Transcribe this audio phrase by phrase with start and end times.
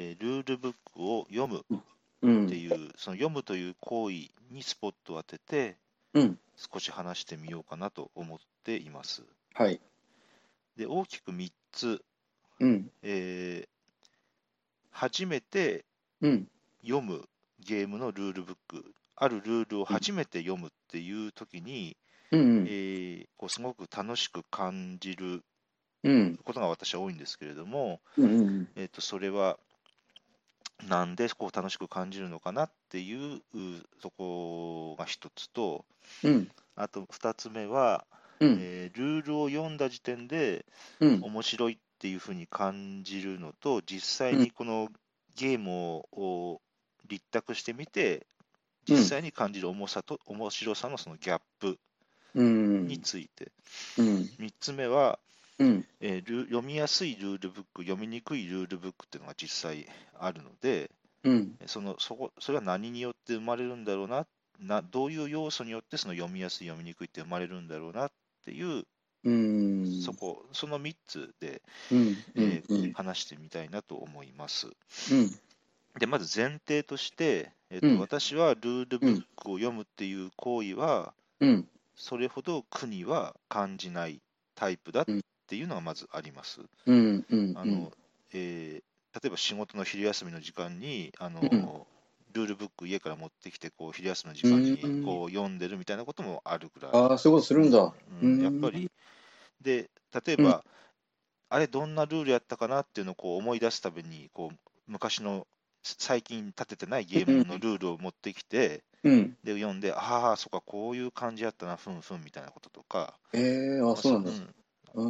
[0.00, 1.64] えールールブックを読む
[2.22, 4.14] うんっていう、その読むという行為
[4.50, 5.76] にスポットを当てて、
[6.14, 9.22] うん少し話してみようかなと思っています。
[9.54, 9.80] はい。
[10.76, 12.04] で、大きく3つ、
[12.60, 12.90] うん。
[13.02, 13.68] えー
[14.90, 15.84] 初めて
[16.20, 16.48] うん。
[16.82, 17.28] 読む
[17.60, 18.84] ゲームのルールブック、
[19.16, 21.96] あるルールを初めて読むっていう時に、
[22.30, 22.66] うん。
[22.68, 25.42] えーこうすごく楽しく感じる
[26.04, 26.36] うん。
[26.44, 28.30] ことが私は多いんですけれども、うん。
[28.40, 28.68] うん。
[28.76, 29.58] えー、とそれは
[30.86, 33.40] なんでこう楽しく感じるのかなっていうう
[34.00, 35.84] とこが一つと、
[36.22, 36.50] うん。
[36.76, 38.06] あと二つ目は、
[38.40, 38.58] うん。
[38.60, 40.64] えールールを読んだ時点で
[41.00, 41.20] うん。
[41.22, 44.88] 面白いっていうふうに感じるのと、実際にこの
[45.36, 46.60] ゲームをを
[47.08, 48.22] 立託してみて、うん
[48.88, 51.78] 実際に感じる重さと面白さのそのギャップ
[52.34, 52.86] うん。
[52.86, 53.52] について、
[53.98, 54.30] うん。
[54.38, 55.18] 三つ目は、
[55.58, 55.86] うん。
[56.00, 59.86] えール読みやすいルールブック、読みにくいルールブックっていうのが実際
[60.18, 60.90] あるので、
[61.24, 61.56] うん。
[61.66, 64.26] そのそこそれは何によって生まれるんだろうな
[64.60, 68.12] な、どういう要素によってその読みやすい、読みにくいって生まれるんだろうなっ
[68.44, 68.84] ていう、
[69.24, 70.00] うん。
[70.00, 72.16] そこ、その3つで、うん。
[72.36, 72.92] えーうん。
[72.92, 74.68] 話してみたいなと思います。
[75.12, 75.30] うん。
[75.98, 81.68] で、まず前提として、えーとうん私はルールブックを読むっていう行為は、うん。
[81.96, 84.20] それほど苦には感じない
[84.54, 85.12] タイプだって
[85.56, 86.60] いうのがまずあります。
[86.86, 87.26] うん。
[87.30, 87.54] うん。
[87.54, 87.92] あの
[88.32, 88.84] えー
[89.22, 91.68] 例えば仕事の昼休みの時間にあの、うん
[92.34, 97.94] ルールブック家から持ってきてこう昼休みの時間にうんこう読んでるみたいなこともあるぐらい、ああ、そういうことするんだ。
[98.10, 98.90] うんうんやっぱり
[99.60, 99.90] で
[100.26, 100.64] 例えば、
[101.50, 105.46] あれどんなルールやったかなっていうのをこう思い出すためにこう昔の
[105.82, 109.36] 最近立ててないゲームのルールを持ってきて、うん。
[109.44, 114.30] で読んでああそっかこういう感じやったなふんふんみたいなこととかええあ、そうなんだ。
[114.30, 114.54] うん
[114.94, 115.08] う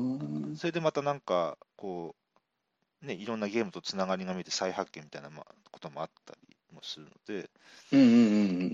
[0.53, 0.57] ん。
[0.57, 2.15] それでまたなんか、こ
[3.03, 7.49] う、ね、いろんなゲームとつながりが見えて再発見みたいなまあこともあったりもするので、
[7.93, 8.01] うん。
[8.01, 8.09] うん。
[8.09, 8.15] う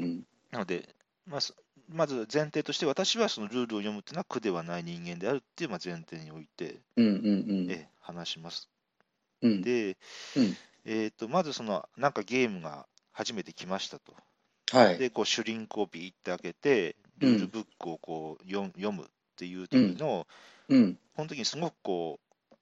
[0.06, 0.26] ん。
[0.50, 0.88] なので、
[1.26, 1.54] まあ、そ
[1.90, 7.06] まず前提として、私はそのルールを読むっていうのは苦ではない人間であるっていうまあ前提において、うん。
[7.06, 7.14] うん。
[7.14, 7.20] う
[7.66, 7.70] ん。
[7.70, 8.68] え話します。
[9.42, 9.62] うん。
[9.62, 9.96] で、
[10.36, 14.14] うんえー、とまずその、なんかゲームが初めて来ましたと。
[14.72, 14.98] はい。
[14.98, 20.26] で、こうシュリンクをビーって開けて、ルールブックをこう読読むっていう時の、
[20.68, 20.98] うん。
[21.14, 22.20] この時にすごくこ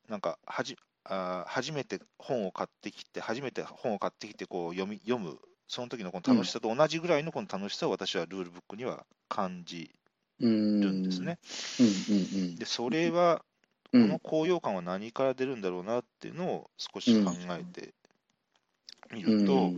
[0.08, 9.90] う、なんかはじあー初めて本を買ってきて、初めて本を買ってきてこう読み読む、その時のこの楽しさと同じぐらいのこの楽しさを私はルールブックには感じ
[10.40, 10.80] うん。
[10.80, 11.38] るんですね。。
[12.58, 13.44] で、それは、
[13.92, 14.02] うん。
[14.02, 17.94] この高揚感は何から出るんだろうなっていうのを少し考えて
[19.12, 19.72] みると。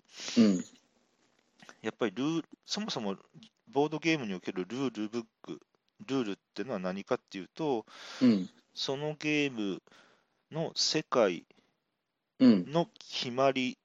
[1.83, 3.17] やっぱりルールそもそも
[3.69, 5.61] ボードゲームにおけるルールブック、
[6.07, 7.87] ルールっていうのは何かっていうと、
[8.23, 8.49] うん。
[8.75, 9.83] そのゲーム
[10.51, 11.45] の世界
[12.41, 12.73] うん。
[12.73, 13.79] の決まり、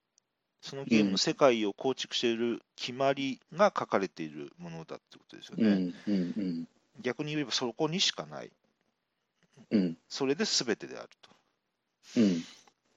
[0.62, 5.94] そのゲームの世界を構築している決まりが書かれているものだってことですよね。
[6.08, 6.16] うん。
[6.16, 6.68] うん。
[7.02, 8.52] 逆に言えばそこにしかない。
[9.72, 9.97] うん。
[10.09, 11.30] それで全てであると。
[12.18, 12.44] うん。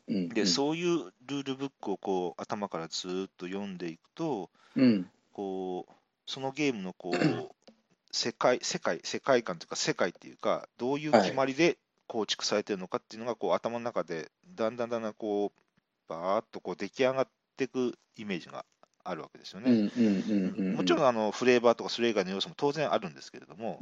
[0.09, 0.29] うん。
[0.31, 5.11] で、そういうルールブックをこう頭からずーっと読んでいくと、うん。
[5.33, 5.93] こう
[6.27, 7.72] そのゲームのこう
[8.13, 11.79] 世界、世界、世界観というか、世界っていうか、どういう決まりで
[12.13, 15.61] 構築されているのかっていうのがこう頭の中でだんだんだんだんこう
[16.09, 18.67] バーっとこう出来上がっていくイメージが
[19.03, 19.87] あるわけですようん。
[19.87, 20.77] ね。
[20.77, 23.79] もちろんあのフレーバーとかそれ以外の要素も当然あるんですけれども。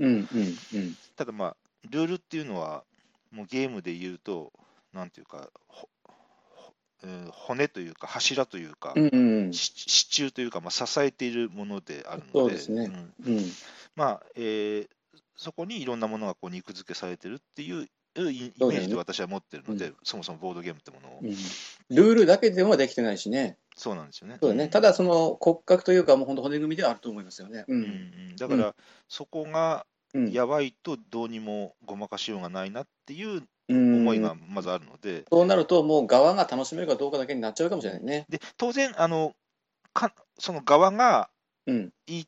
[1.16, 1.56] ただまあ、
[1.90, 2.84] ルールっていうのは、
[3.32, 4.52] もうゲームで言うと、
[4.92, 5.50] なんていうか、
[7.32, 8.94] 骨というか、柱というか、
[9.52, 13.52] 支柱というか、まあ、支えているものであるので、そうですねんうん。
[13.96, 14.88] まあえー
[15.36, 21.30] そこにいろんなものがこう肉付けされてるっていうイメージで私は持ってるので、そもそもボードゲームってものを、うん
[21.88, 23.56] ルールだけではできてないしね。
[23.74, 24.36] そうなんですよね。
[24.40, 24.68] そうだね。
[24.68, 27.64] ただ、その骨格というか、もう本当骨組みではあると思いますよね。
[27.66, 27.84] ううんん。
[27.84, 27.88] う
[28.34, 28.74] ん、だから、
[29.08, 30.30] そこがうん。
[30.32, 38.26] やばいとどうにもごまかしようがないなっていううん思いがまずあるので、そうなると、もう側が楽しめるかどうかだけになっちゃうかもしれないね。
[38.28, 39.34] で当然あの
[39.94, 41.30] か、その側が
[41.66, 41.90] うん。
[42.06, 42.24] いい、え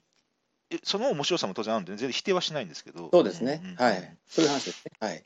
[0.82, 3.76] その面白さも当然あるんで、全然否定はしないんですけど、そうですねんんん。
[3.76, 4.16] はい。
[4.28, 4.92] そういう話ですね。
[5.00, 5.22] はい。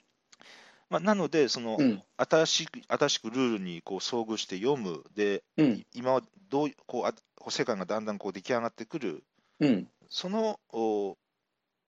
[0.89, 2.03] まあ、なので、その、うん。
[2.19, 5.87] 新しく新しくルールにこう遭遇して読む、で、うん。
[5.95, 9.23] 今はどうこうあこう世界がだんだんこう出来上がってくる、
[9.61, 9.89] うん。
[10.09, 11.17] その、お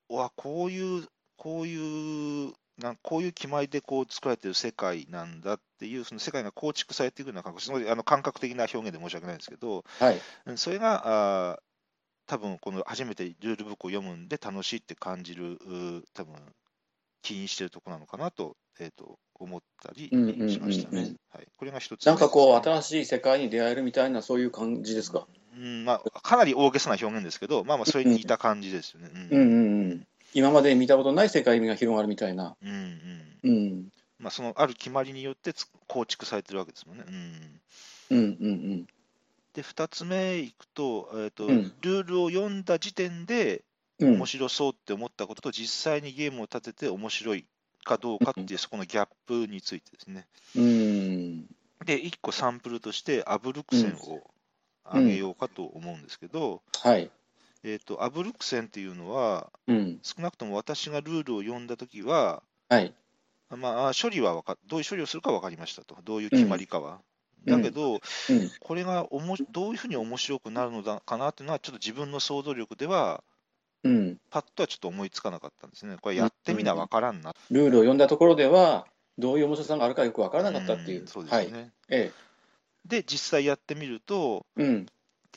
[0.09, 1.07] わこういう、
[1.37, 10.21] こういう、なんこういう決まりでこう作られてる世界なんだっていう、その世界が構築されていくような感覚、すごいあの感覚的な表現で申し訳ないんですけど、はい。
[10.47, 11.68] うんそれが、あー
[12.29, 15.59] 多分この初めてルールブックを読むんで楽しいって感じる、
[16.15, 16.37] 多分
[17.23, 21.15] 起因してるところなのかなと,、えー、と思ったりうんうんうんうんしましたね。
[21.35, 25.27] はい、これが一つ、なんかこう、新しい世界に出会えるみたいな、そういう感じですか？
[25.57, 29.11] うんまあ、かなり大げさな表現ですけど、まあまあ、それに似た感じですよね。
[29.31, 30.07] うんうんうん。
[30.35, 32.57] 今まで見たことない世界が広がるみたいな。
[32.63, 32.71] うん
[33.43, 33.89] うんうん。
[34.19, 37.05] まあ、そのある決まりによってつ構築されてるわけですもんね。
[38.11, 38.87] うん、うんうん
[39.59, 43.65] で、2つ目いくと,、えーとうんルールを読んだ時点で
[43.99, 47.45] 面白そうって思ったことと、実際にゲームを立てて面白い
[47.85, 50.29] かどうかっていう、そこのギャップについてですね。
[50.55, 51.47] うん。
[51.85, 54.31] で、1個サンプルとして、アブルクセンを
[54.85, 57.11] あげようかと思うんですけど、はい。
[57.65, 59.99] えーと、アブルクセンっていうのは、うん。
[60.05, 62.95] 少なくとも私がルールを読んだときは、はい。
[63.51, 67.01] まあ、処理はわかどういう処理をするか分かりましたと、どういう決まりかは。
[67.47, 68.01] うんだけど、うん。
[68.61, 73.23] これがおもどういうふうに面白くなるのだかなっていうのは、ちょっと自分の想像力では、
[73.85, 74.19] うん。
[74.31, 75.97] パッとはちょっと思いつかなかったんですね。
[76.01, 77.35] これやってみな分からんな。
[77.51, 78.87] ルールを読んだところでは、
[79.19, 81.05] どういう面白さがあるかよくわからなかったっていう。
[81.05, 81.53] んそうですはい。
[81.53, 81.73] ね。
[81.89, 82.13] え
[82.85, 84.63] で、実際やってみると、え。
[84.63, 84.87] うん。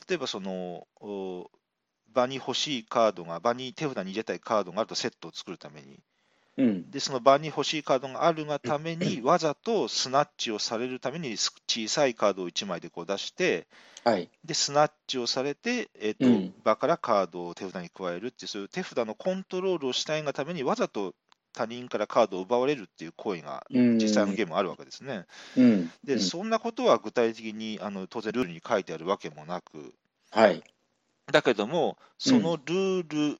[0.08, 1.50] 例えばその、お
[2.12, 6.00] 場に欲しいカードが、場に手札に入れたいカードがあるとセットを作るために、
[6.58, 6.90] うん。
[6.90, 13.66] で、その場に欲しいカードがあるがために、わざとスナッチをされるために、す小さいカードを1枚でこう出して、
[14.04, 14.28] はい。
[14.44, 21.14] で、スナッチをされて、えっとうん場からカードを手札に加えるっていう、そういう手札のコントロールをしたいがために、わざと
[21.52, 23.98] 他人からカードを奪われるっていう行為がうん。
[23.98, 25.26] 実際のゲームあるわけですね。
[25.56, 25.92] うん。
[26.04, 29.94] で、うんそんなことは具体的にあの当然ルールに書いてあるわけもなく、
[30.30, 30.62] はい。
[31.30, 33.38] だけども、そのルール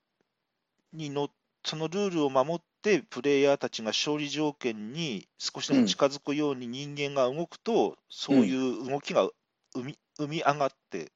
[0.92, 1.30] にの、
[1.64, 9.28] そのルールを守って、プレイヤーたちが勝利条件に少しでも近づくように人間が動くと、そういう動きが
[9.74, 11.12] 生み生み上がって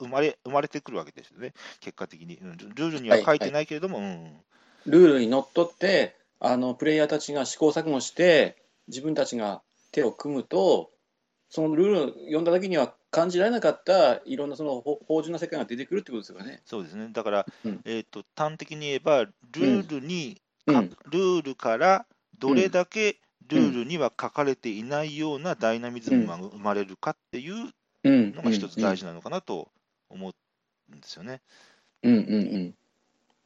[0.00, 2.36] 生まれ、生まれてくるわけですよね、結果的に。
[2.36, 4.40] うんルルールには書いてないけれども、うん
[4.86, 8.56] ルールにのっとって、あの、プレイヤーたちが試行錯誤して、
[8.88, 9.60] 自分たちが
[9.92, 10.90] 手を組むと、
[11.50, 16.62] そのルールを読んだ時には感じられなかったいろんなそのほ芳醇な世界が出てくるってことですよね。
[16.64, 20.49] そうですね、だから、うんえーと、端的に言えば、ルールに、うん。
[20.66, 22.06] ルールから
[22.38, 23.18] どれだけ
[23.48, 27.72] ルールには書かれていないようなダイナミズムが生まれるかっていう
[28.04, 28.32] うん。
[28.32, 29.68] のが一つ大事なのかなと
[30.08, 30.32] 思
[30.92, 31.40] うんですよね。
[32.02, 32.74] うんうんうん。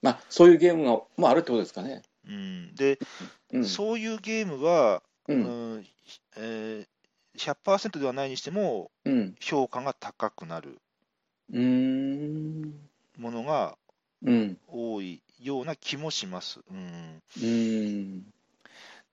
[0.02, 2.02] まあ、そういうゲームがもあるってことですかね。
[2.28, 2.98] うん、で、
[3.52, 3.64] うん。
[3.64, 5.34] そういうゲームは、う。
[5.34, 5.86] うんん
[6.36, 6.86] えー
[7.36, 9.34] 100%ではないにしても、うん。
[9.40, 10.78] 評価が高くなる
[11.52, 12.88] うーん。
[13.18, 13.76] ものが
[14.22, 14.58] うん。
[14.68, 16.60] 多いような気もします。
[16.70, 18.24] うん、うん。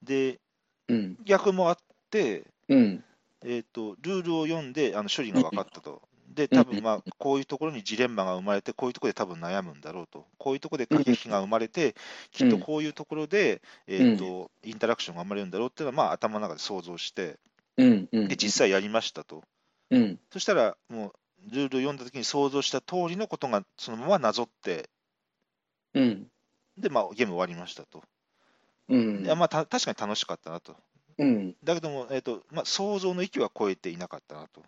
[0.02, 0.40] で、
[0.88, 1.18] うん。
[1.26, 1.78] 逆もあっ
[2.10, 3.04] て、うん。
[3.44, 6.02] えーと、ルールを読んであの処理が分かったと。
[6.34, 11.96] で、うん多分まあこういうところにジレンマが生まれて、こういうところで多分悩むんだろうと、こういうところで駆け引きが生まれて、
[12.32, 17.38] きっとこういうところで、えーとインタラクションが生まれるんだろうっていうのは、まあ、頭の中で想像して。
[18.30, 19.44] で実際やりましたと。
[19.90, 20.20] うん。
[20.32, 24.90] そしたら、もうルールを読んだときに想像した通りのことがそのままなぞって、
[25.94, 26.28] うん。
[26.78, 28.04] で、まあ、ゲーム終わりましたと。
[28.90, 29.24] うん。
[29.24, 30.76] でまあ、た確かに楽しかったなと。
[31.18, 31.56] うん。
[31.64, 34.64] だけども、えーとまあ、想像の域は超えていなかったなと。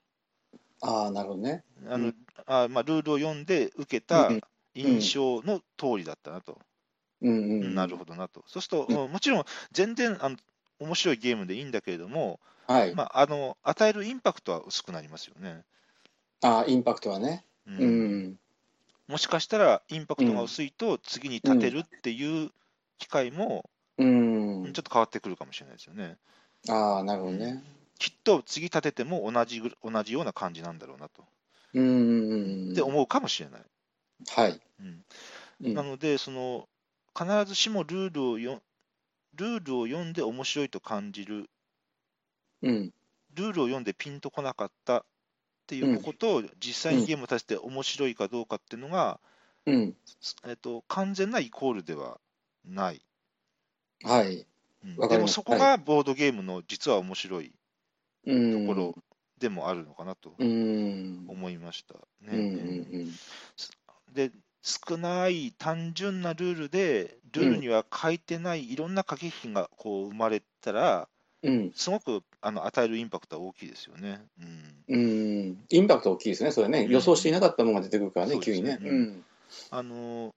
[0.81, 1.63] ああ、なるほどね。
[1.87, 2.15] あのうん
[2.45, 4.41] あまあ、ルールを読んで受けたうん
[4.75, 6.59] 印象の通りだったなと。
[7.21, 7.75] うんうん。
[7.75, 8.43] なるほどなと。
[8.47, 10.37] そうすると、うんもちろん全然あの
[10.79, 12.73] 面白いゲームでいいんだけれども、ど。
[12.73, 12.95] はい。
[12.95, 15.63] まあ、あの与えるインパクトは薄くなりますよね。
[16.41, 17.45] ああ、インパクトはね。
[17.67, 17.85] うんう
[18.29, 18.39] ん。
[19.07, 22.51] もしかしたらインパクトが薄いと次に立てるっていう
[22.97, 24.83] 機会もうんちょっ。
[24.83, 26.17] と変わってくるかもしれないですよね。
[26.69, 27.63] ああ、なるほどね。
[27.99, 31.23] きっと次立てても同じぐ同じような感じなんだろうなと。
[31.73, 32.71] うんうんうん。
[32.71, 33.61] って思うかもしれない。
[34.27, 34.59] はい。
[34.79, 34.87] うん
[35.65, 36.67] うんなので、その
[37.17, 38.61] 必ずしもルールをよ
[39.35, 41.49] ルールを読んで面白いと感じる、
[42.61, 42.93] うん。
[43.35, 45.05] ルールを読んでピンとこなかった
[45.63, 49.19] っていうことを実際にゲームを立てて面白いかどうかっていうのが、
[49.65, 49.95] うん。
[50.45, 52.19] えっと、完全なイコールでは
[52.65, 53.01] ない。
[54.03, 54.45] はい。
[54.83, 57.53] うんでもそこがボードゲームの実は面白い
[58.25, 58.67] うん。
[58.67, 58.95] ところ
[59.39, 61.25] でもあるのかなとうん。
[61.29, 61.95] 思いました。
[64.11, 71.09] で少ない単純なルールで、ルールには書いてないいろんな駆け引きがこう生まれたら、
[71.43, 71.53] うん。
[71.53, 71.71] うん。
[71.75, 74.21] すごくあの与えるインパクトは大きいですよね。
[74.39, 75.57] うんうん。
[75.69, 76.81] インパクト大きいですね、それね。
[76.81, 78.89] うん予想していなかったものが出てくるからね、そうですね急にね。
[78.89, 79.25] ううん。
[79.69, 80.33] あの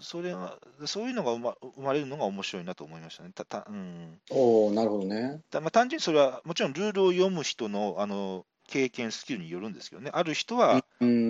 [0.00, 3.30] それがそういうのが生ま生まれるのが面白いなと思いましたね。
[3.34, 5.40] たたうんおおなるほどね。
[5.50, 11.29] だまあ、単純にそれはもちろんルールを読む人のあの経験、スキルによるんですけどね、ある人は、うん。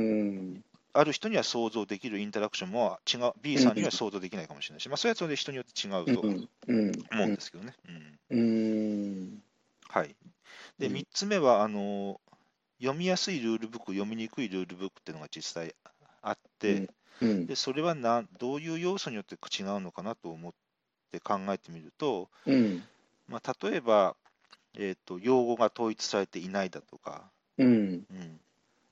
[0.92, 6.26] ある人には想像できるインタラクションも違う、B さんには想像できないかもしれないし、まあ、それはそれで人によって違うと。
[7.12, 7.74] 思うんですけどね。
[7.88, 8.20] うん。
[8.30, 9.42] うん。
[9.88, 10.16] はい。
[10.78, 10.92] で、うん。
[10.94, 12.20] 3つ目は、あの、
[12.80, 15.74] 読みやすいルールブック、読みにくいルールブックっていうのが実際
[16.22, 16.88] あって、
[17.20, 17.46] うん。
[17.46, 20.52] でそれはなどういう要素によって違うのかなと思っ
[21.12, 22.82] て考えてみると、うん。
[23.28, 24.16] まあ、例えば、
[24.74, 28.06] えーと、用語が統一されていないだとか、うん。
[28.10, 28.40] うん。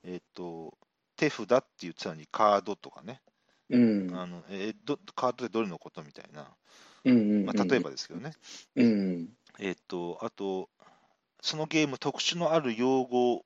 [0.03, 0.77] えーと、
[1.19, 3.21] 手札って言ってたのにカードとかね、
[3.69, 4.17] うん。
[4.17, 6.55] あのえーどカードでどれのことみたいな、
[7.05, 8.33] うんまあ、例えばですけどね、
[8.75, 10.69] うんえーと、あと、
[11.41, 13.45] そのゲーム特殊のある用語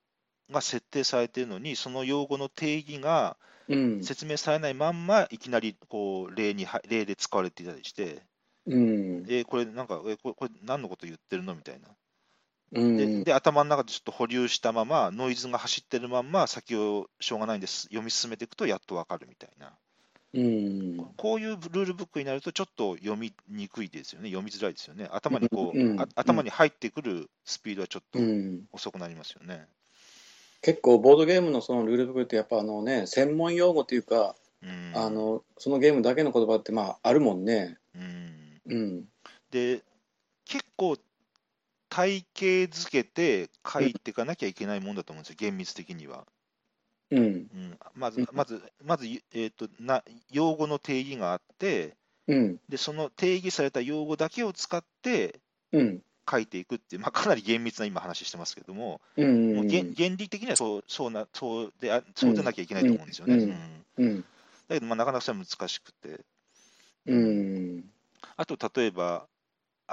[0.51, 3.37] が設定されているのに、その用語の定義が
[3.67, 4.01] うん。
[4.01, 8.23] 説明されないまんま、いきなりこう例には例で使われていたりして、
[8.65, 9.25] うん。
[9.27, 11.89] えーこれなんか、えーこれこれ何のこと言ってるのみたいな。
[12.73, 12.97] うん。
[12.97, 19.73] でで、頭の中でちょっと保留したまま、ノイズが走ってるまんま、先をしょうがないんです、読み進めていくとやっとわかるみたいな。
[20.33, 20.97] うん。
[21.17, 25.07] こういうルールブックになると、ちょっと読みにくいですよね、読みづらいですよね。
[25.11, 25.99] 頭にこう、うん。
[26.15, 28.63] 頭に入ってくるスピードはちょっとうん。
[28.71, 29.67] 遅くなりますよね。
[30.61, 34.91] 結構ボードゲームのそのルールブックってやっぱあのね専門用語っていうかうん。
[34.95, 37.77] あのそのゲームだけの言葉ってまああるもんね。
[37.93, 38.61] うん。
[38.65, 39.05] うん。
[39.51, 39.83] で、
[40.45, 40.97] 結構、
[41.93, 46.25] 体系づけて書いていかなきゃいけないもんだと思うんですよ、厳密的には。
[47.11, 47.51] うん。
[47.53, 51.95] うん、まずうん、まず、まず、えーとな、用語の定義があって
[52.27, 52.59] うん。
[52.67, 55.39] で、その定義された用語だけを使って
[55.71, 56.01] うん。
[56.29, 63.35] 書いていくっていう、まあ、かなり厳密な今、話してますけども、うんもう原原理的にはそうそうなそうであそうでなきゃいけないと思うんですよね。
[63.35, 63.41] うん。
[63.97, 64.05] うん。
[64.05, 64.21] うん。
[64.21, 66.25] だけど、まあ、なかなかそれは難しくて、
[67.05, 67.83] うん。
[68.37, 69.27] あと例えば、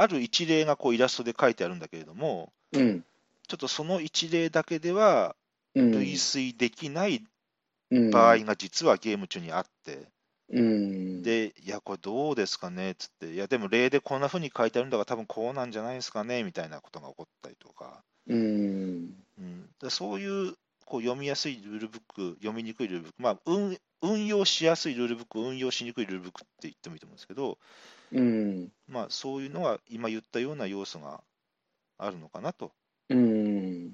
[0.00, 3.04] ある一例がこうイラストで書いてあるんだけれども、うん。
[3.49, 5.37] ちょっとその一例だけでは
[5.75, 5.90] うん。
[5.92, 7.25] 類推できない
[7.90, 8.11] うん。
[8.11, 10.09] 場合が実はゲーム中にあって、
[10.52, 11.23] うん。
[11.23, 12.92] で、いや、これどうですかね？
[12.92, 16.42] っつって、いや、でも例でこんな風に書いてあるんだから、多分こうなんじゃないですかね？
[16.45, 19.14] みたいなことが起こったりとか、うん。
[19.38, 20.54] うん、でそういう
[20.85, 27.59] こう読みやすいルールブック、読みにくいルールブック、まあ運、運用しやすいルールブック、運用しにくいルールブックって言ってもいいと思うんですけど、
[28.12, 31.23] うんまあ、そういうのは今言ったような要素が
[31.99, 32.73] あるのかなと、
[33.09, 33.93] うん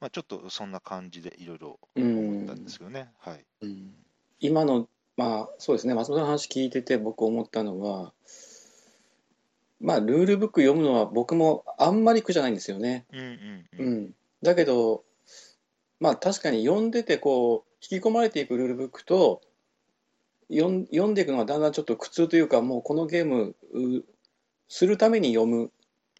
[0.00, 3.10] まあ、ちょっとそんな感じでいろいろうん思ったんですけどね。
[3.18, 3.44] はい。
[3.62, 3.94] うん
[4.40, 8.12] 今のまあそうですね松本の話聞いてて僕思ったのは
[9.80, 13.06] まあルールブック読むのは僕もあんまり苦じゃないんですよね。
[13.12, 13.94] うんうんううん。
[14.06, 15.04] ん、だけど
[16.00, 19.40] まあ確かに読んでてこう引き込まれていくルールブックと
[20.50, 20.68] 読
[21.08, 24.04] んでいくのがだんだんちょっと苦痛というかもうこのゲームう
[24.68, 25.70] するために読む、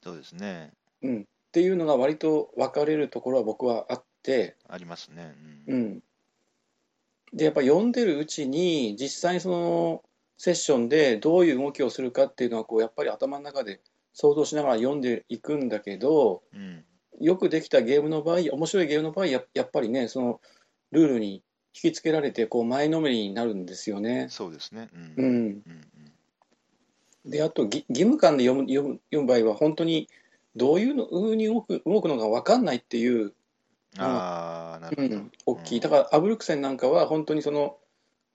[0.02, 0.72] そうですね。
[1.02, 5.34] うん、っていうのが割と分かれるところは僕はあって、ありますね。
[5.66, 5.82] ううん。
[5.96, 6.02] ん、
[7.32, 10.02] でやっぱ読んでるうちに実際にその
[10.36, 13.80] セッションでどういう動きをするかっていうのはこうやっぱり頭の中で
[14.12, 16.84] 想像しながら読んでいくんだけどうん。
[17.20, 20.40] よくできたゲームの場合面白いゲームの場合ややっぱりねその
[20.90, 24.28] ルールに引きつけられてこう前のめりになるんですよね。
[24.30, 24.88] そうですね。
[24.94, 25.14] うん。
[25.16, 25.62] うん、うん
[27.26, 30.10] であとぎ義務感で読む読む読む場合は本当に
[30.56, 33.32] どういうの風に動く動くのか分かんないっていう
[33.98, 35.16] ああ、なるほど。
[35.16, 35.80] うん、大きい。
[35.80, 37.78] だからアブルクセンなんかは本当にその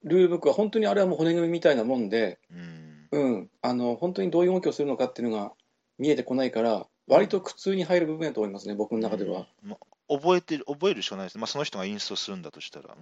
[0.03, 3.07] ルールブックは本当にあれはもう骨組みみたいなもんで、うん。
[3.11, 5.51] うん、あの本当にどういう動きをするのかっていうのが
[5.97, 9.47] 見えてこないから割と苦痛に入る部分だと思いますね僕の中では。
[9.63, 9.69] うん。
[9.71, 9.77] ま
[10.09, 11.41] 覚えてる覚えるしかないですね。
[11.41, 12.97] まあ、その人がインストするんだとしたら、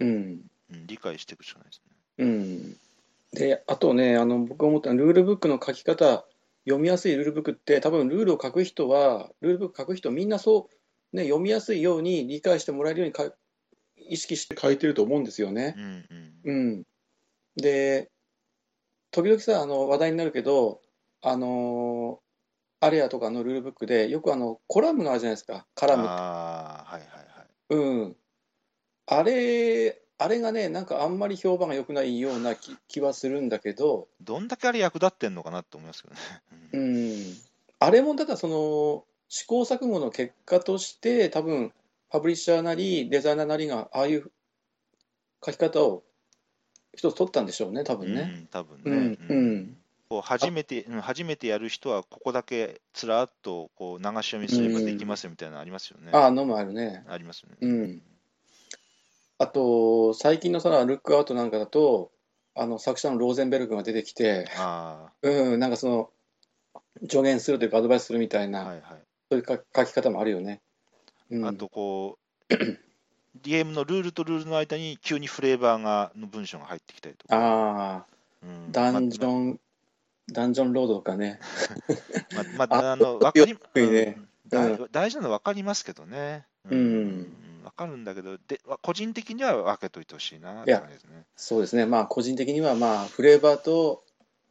[0.00, 0.06] うん。
[0.06, 0.40] うん。
[0.72, 1.94] うん、理解していくしかないですね。
[2.18, 2.76] うん、
[3.32, 6.24] であとねあの僕が思ったのはルールブックの書き方。
[6.66, 10.70] 読みやすいルールブックって多分ルールを書く人はルールブック書く人みんなそ
[11.12, 13.30] う、ね、読みやすいように理解してもらえるようにか
[13.96, 15.74] 意識して書いてると思うんですよね。
[15.76, 16.04] うん
[16.44, 16.56] うん。
[16.56, 16.82] うん、
[17.56, 18.10] で
[19.10, 20.80] 時々さあの話題になるけど
[21.20, 22.20] あの
[22.84, 27.46] アレアとかのルールブックでよくあのコラムがあるじゃないですかカラムああ、はいはいはい。
[27.70, 28.16] うん
[29.06, 36.20] あれあれがねなんかあんまり評判が良くないような気気はするんだけど、どんだけあれ役立ってんのかなって思いますけどね。
[36.72, 37.34] ううんん、
[37.80, 41.72] あれもただその試行錯誤の結果として多分
[42.10, 44.30] パブリッシャーなりデザイナーなりがああいう
[45.44, 46.04] 書き方を
[46.94, 48.20] 一つ取ったんでしょうね多分ね。
[48.20, 49.18] うん、多分うんね。
[49.28, 49.76] うん
[50.14, 56.10] こう初めて、うん初めてやる人は、ここだけつらっとこう流し読みすればできますよみたいなのありますよね。
[56.12, 57.02] ああのもあるね。
[57.08, 57.56] ありますよね。
[57.60, 58.02] うん
[59.36, 62.12] あと最近のそのルックアウトなんかだと
[62.54, 66.10] あの作者のローゼンベルクが出てきて、あ うん、なんかその
[67.02, 68.82] 助言するというかアドバイスするみたいあ、な、はいはい。
[69.28, 70.60] そういう書書き方もあるよね。
[71.30, 72.18] うん、あとこ
[72.48, 72.54] う、
[73.42, 77.36] ゲームのルールとルールの間に急にフレーバーがの文章が入ってきたりとか。
[77.36, 79.60] ああうんダンジまョン、
[80.32, 81.40] ダンジョンロードとかね。
[82.56, 86.46] まままああのわかりよくね大大事なの分かりますけどね。
[86.70, 91.24] うん分かるんだけどで、個人的には分けといてほしいなっていや感じですね。
[91.36, 94.04] そうですね、まあ個人的にはまあフレーバーと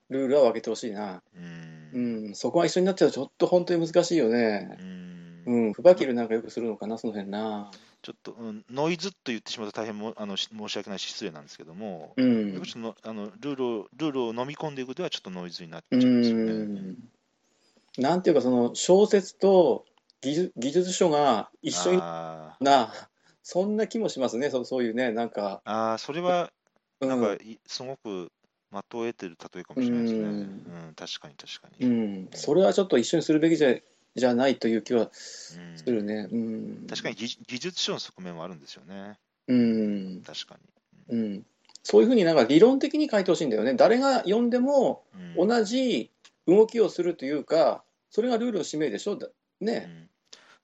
[0.09, 1.21] ルールは分けてほしいな。
[1.35, 1.39] う。
[1.39, 4.77] うんん、そこが一緒になっちゃうとちょっと本当に難しいよね。
[4.79, 5.13] うん
[5.45, 7.71] うん、フバキルなんかよくするのかな、その辺な。
[8.03, 12.53] ちょっと、うん、ノイズと言ってしまうと大変もあのし申し訳ないし失礼なんですけども、うん。
[12.53, 16.53] ちょっとのあのルールをルールを飲み込んでいくではちょっとノイズになっちゃううんですよね。
[16.91, 16.95] ん。
[17.97, 19.85] なんていうか、その小説と
[20.21, 21.93] 技術技術書が一緒
[22.59, 22.91] な、
[23.41, 25.61] そんな気もしますね、そうそういうね、なんか。
[25.65, 26.51] あー、それは
[27.01, 28.31] うんなんかいすごく
[28.71, 30.19] 的を得てる例えかもしれないですね。
[30.21, 31.85] ううんん、確かに確かうに。
[31.85, 33.75] ん、それはちょっと一緒にするべきじゃ
[34.15, 36.27] じゃないという気はうんするね。
[36.31, 36.87] うん。
[36.87, 39.17] 確かに技技術書の側面もあるんですよね。
[39.47, 40.21] うん。
[40.25, 40.57] 確か
[41.09, 41.17] に。
[41.17, 41.45] うん。
[41.83, 43.73] そういうふうになんか理論的に書いてほしいんだよね。
[43.73, 45.03] 誰が読んでも
[45.37, 46.11] うん同じ
[46.47, 49.17] 動きをするというか、それがルールの使命でしょ？
[49.59, 49.79] ね。
[49.79, 50.09] ん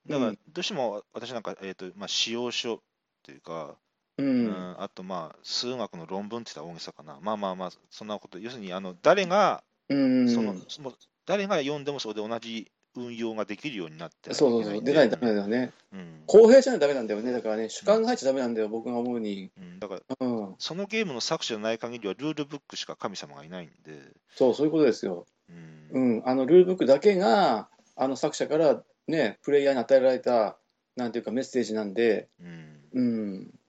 [0.08, 2.82] だから、どうしても私なんか、えーとまあ、使用書
[3.24, 3.76] というか、
[4.18, 4.24] う。
[4.24, 7.20] うんんあと、まあ、数学の論文って言ったら大げさかな。
[7.22, 10.30] まあまあまあ、そんなこと、要するに、あの誰が、うん。
[10.30, 10.94] その、その
[11.26, 14.84] 誰が読んでもそれで同じ運用ができるようになってそうそうそう。
[14.84, 15.72] 出ないとダメだよね。
[15.94, 17.32] うん公平じゃないとダメなんだよね。
[17.32, 19.50] だからね、主観が入っちゃダメなんだよ、僕が思うに。
[19.58, 20.56] うんだから、うん。
[20.60, 24.00] そのゲームの作者じゃない限りは、ルールブックしか神様がいないんで、
[24.36, 25.26] そう、そういうことですよ。
[25.50, 26.24] うんうん。
[26.26, 30.58] あの、ルールブックだけが、あの作者からね、プレイヤーに与えられた、
[30.96, 33.60] なんていうかメッセージなんで、うんうん。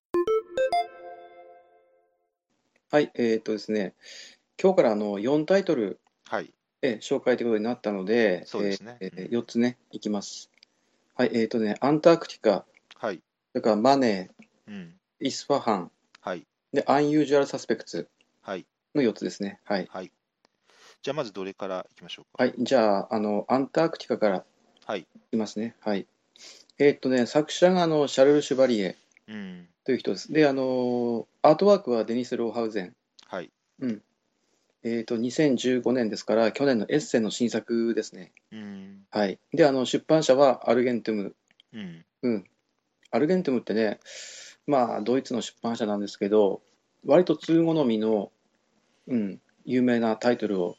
[2.91, 3.95] はい、えーっとですね、
[4.61, 10.51] 今日からあの4タイトルはい、え紹介ということになったので、そうですねえーえーうん4つね、いきます。
[11.15, 12.65] はい、えーっとね、アンタークティカ、
[12.97, 13.23] はい、
[13.53, 14.31] それからマネ
[14.67, 18.09] うん、ー、イスファハン、はい、で、アンユージュアルサスペクツ
[18.43, 19.59] はい、の4つですね。
[19.65, 19.89] はい。
[19.91, 20.11] はい。
[21.03, 22.45] じゃあ、まずどれからいきましょうか。
[22.45, 24.45] はい、じゃあ、あの、アンタークティカから
[24.87, 25.77] はい、いきますね。
[25.81, 26.07] はい。
[26.79, 28.97] えーっとね、作者があのシャルル・シュバリエ
[29.29, 30.33] うん、という人です。
[30.33, 32.97] で、あの、アートワークはデニス・ローハウゼン。
[33.27, 34.03] はい、うん。
[34.83, 38.33] えっ、と、2015年ですから、去年のエッセンの新作ですね。
[38.51, 39.39] うん、はい。
[39.53, 41.37] で、あの、出版社はアルゲントゥム。
[41.75, 42.45] うん、うん。
[43.11, 44.01] アルゲントゥムってね、
[44.67, 46.63] まあ、ドイツの出版社なんですけど、
[47.05, 48.33] 割と通好みの、
[49.09, 50.77] うん、有名なタイトルを、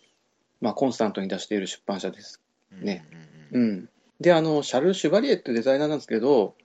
[0.61, 2.41] まあ、コンスタントに出している出版社です。
[2.71, 3.05] うんね、
[3.51, 3.89] うんうん。
[4.19, 6.55] で、あの、シャルル・シュバリエってデザイナーなんですけど、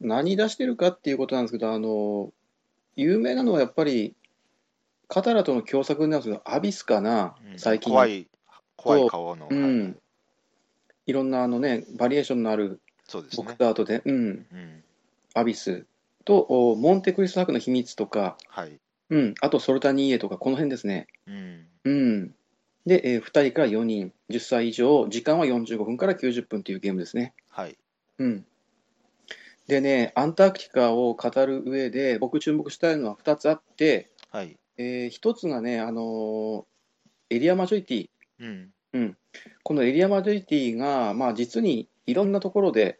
[0.00, 2.32] 何出してるかっていうことなんですけど、あの、
[2.96, 4.14] 有名なのはやっぱり、
[5.10, 7.92] カタラとの共作なんですけど、アビスかなうん、最近。
[7.92, 8.28] 怖い、
[8.76, 9.56] 怖い顔の、はい。
[9.56, 9.98] うん。
[11.06, 13.44] いろんなあのね、バリエーションのあるそうですね。
[13.44, 13.66] ボク。
[13.66, 14.18] アートで、うん、う
[14.56, 14.84] ん、
[15.34, 15.84] アビス
[16.24, 18.78] と、おモンテクリスト博の秘密とか、はい、
[19.10, 21.08] うん、あとソルタニーエとか、この辺ですね。
[21.26, 22.34] うん、うん。
[22.86, 27.34] で、えー2人から4人、10歳以上、時間は45分から90分というゲームですね。
[27.48, 27.76] はい、
[28.18, 28.46] うん。
[29.66, 36.64] でね、アンタークティカを語る上で、僕注目したいのは2つあって、はい、え1つがね、あのー
[37.30, 38.10] エリアマジョリティ。
[38.40, 39.16] うん、うん、
[39.62, 42.98] このエリアマジョリティが、まあ、実にいろんなところで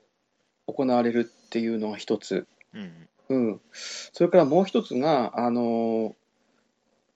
[0.67, 6.15] 行われるっていうのが一つ、うん、うん、それからもう一つが、あの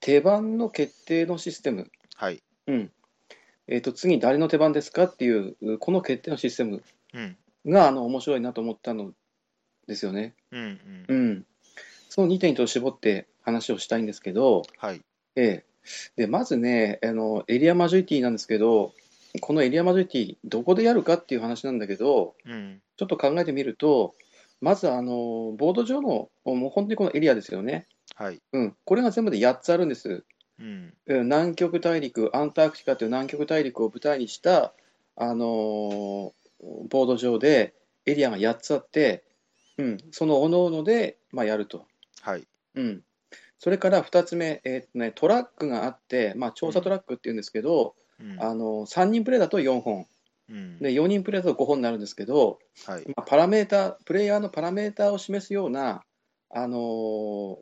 [0.00, 2.90] 手番の決定のシステム、はい、うん。
[3.68, 6.82] えー、と次、誰の手番ですかっていう、この決定のシステム
[7.14, 9.12] うん、があの面白いなと思ったの
[9.86, 10.34] ですよね。
[10.50, 11.16] うん、うん。
[11.16, 11.46] うん、
[12.14, 15.02] その2点と絞って話をしたいんですけど、はい、
[15.34, 15.64] ええ、
[16.16, 18.94] でまずねあの、エリアマジョリティなんですけど、
[19.40, 24.14] このエリアマジョリティ、どこでやるかっていう話なんだけど、うん、ちょっと考えてみると、
[24.60, 30.24] まずあのボード上の、もう本当にこのエリアですよね、はい、うん、これが全部で8つあるんです。
[30.60, 31.22] うん、うん。
[31.24, 34.72] 南極大陸、アンタークティカという南極大陸を舞台にした、
[35.16, 36.30] あのー
[36.88, 37.74] ボード上で
[38.06, 39.24] エリアが8つあって、
[39.78, 41.86] うん、その各々で、まあ、やると。
[42.24, 43.02] はい、うん、
[43.58, 50.06] それから2つ目、えーっとね、トラックがあって、まあ、調査トラックっていうんですけど、うん、あの3人プレイだと4本。
[50.50, 56.02] うん、で、4人プレイだと5本になるんですけど、はい、まあ、パラメータプレイヤーのパラメータを示すような、
[56.50, 57.56] あのー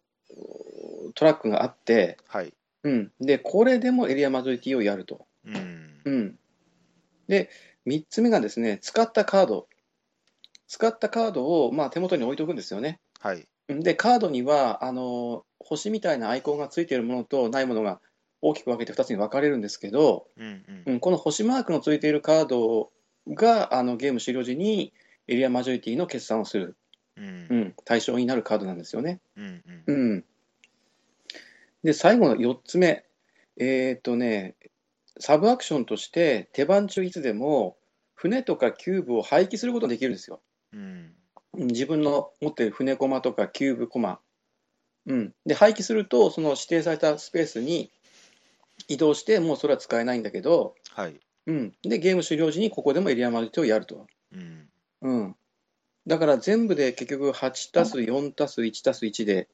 [1.15, 2.53] トラックがあって、はい、
[2.85, 5.27] うん、でこれでもエリアマジョリティをやると。
[5.45, 6.39] うん、うん、
[7.29, 7.51] で
[7.87, 9.69] 3つ目がですね使ったカード。
[10.69, 12.99] 使ったカードを、まあ、手元に置いておくんですよね。
[13.21, 13.81] はい、うん。
[13.81, 18.01] でカードにはあの星みたいなアイコンがついているものとないものが
[18.41, 22.91] 大きく分けて2つに分かれるんですけど、うん、ううん、ん、この星マークのついているカード
[23.29, 24.93] があのゲーム終了時に
[25.29, 26.77] エリアマジョリティの決算をする、
[27.17, 27.47] うん。
[27.51, 29.21] う、ん、対象になるカードなんですよね。
[29.37, 30.25] うん、うん、
[31.85, 33.05] で最後の4つ目、
[33.57, 34.57] えーっとね、
[35.19, 37.77] サブアクションとして手番中いつでも
[38.15, 40.41] 船とかキューブを廃棄することができるんですよ。
[40.73, 41.15] うん。
[41.55, 44.19] 自分の持っている船駒とかキューブ駒。
[45.07, 45.35] うん。
[45.45, 47.91] で、廃棄すると、その指定されたスペースに
[48.89, 51.21] 移動して、もうそれは使えないんだけど、はい。
[51.47, 51.73] うん。
[51.83, 54.07] で、ゲーム終了時にここでもエリアマジョリティをやると。
[54.33, 54.69] うん。
[55.03, 55.37] うん。
[56.07, 59.49] だから全部で結局8たす4たす1たす1で、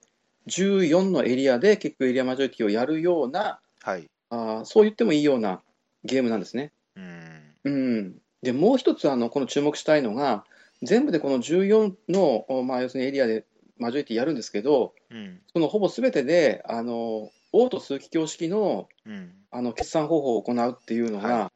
[0.47, 4.09] 14のエリアで結局エリアマジョリティをやるような、はい。
[4.31, 5.63] あーそう言ってもいいような
[6.05, 6.73] ゲームなんですね。
[6.97, 7.55] うん。
[7.65, 10.45] うん、でもう一つあのこの注目したいのが
[10.83, 13.45] 全部でこの14の、おまあ、要するにエリアで
[13.79, 15.41] マジョリティやるんですけどうん。
[15.53, 19.33] そのほぼ全てであのオート数奇鏡式のうん。
[19.51, 21.53] あの決算方法を行うっていうのが、は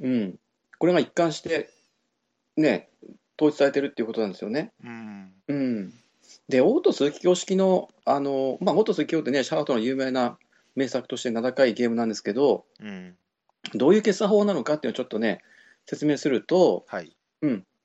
[0.00, 0.38] うん、
[0.78, 1.70] これが一貫して、
[2.56, 2.90] ね、
[3.40, 4.72] 統一されてるっていうことなんですよね。
[4.84, 5.32] うん。
[5.48, 5.92] うん、
[6.48, 10.38] でオート数奇鏡式のあの、まあ、オート数奇鏡ってねシャートの有名な
[10.76, 13.16] 名作として名高いゲームなんですけどうん。
[13.74, 15.40] どういう決算法なのかっていうのをちょっとね
[15.86, 17.16] 説明すると、はい。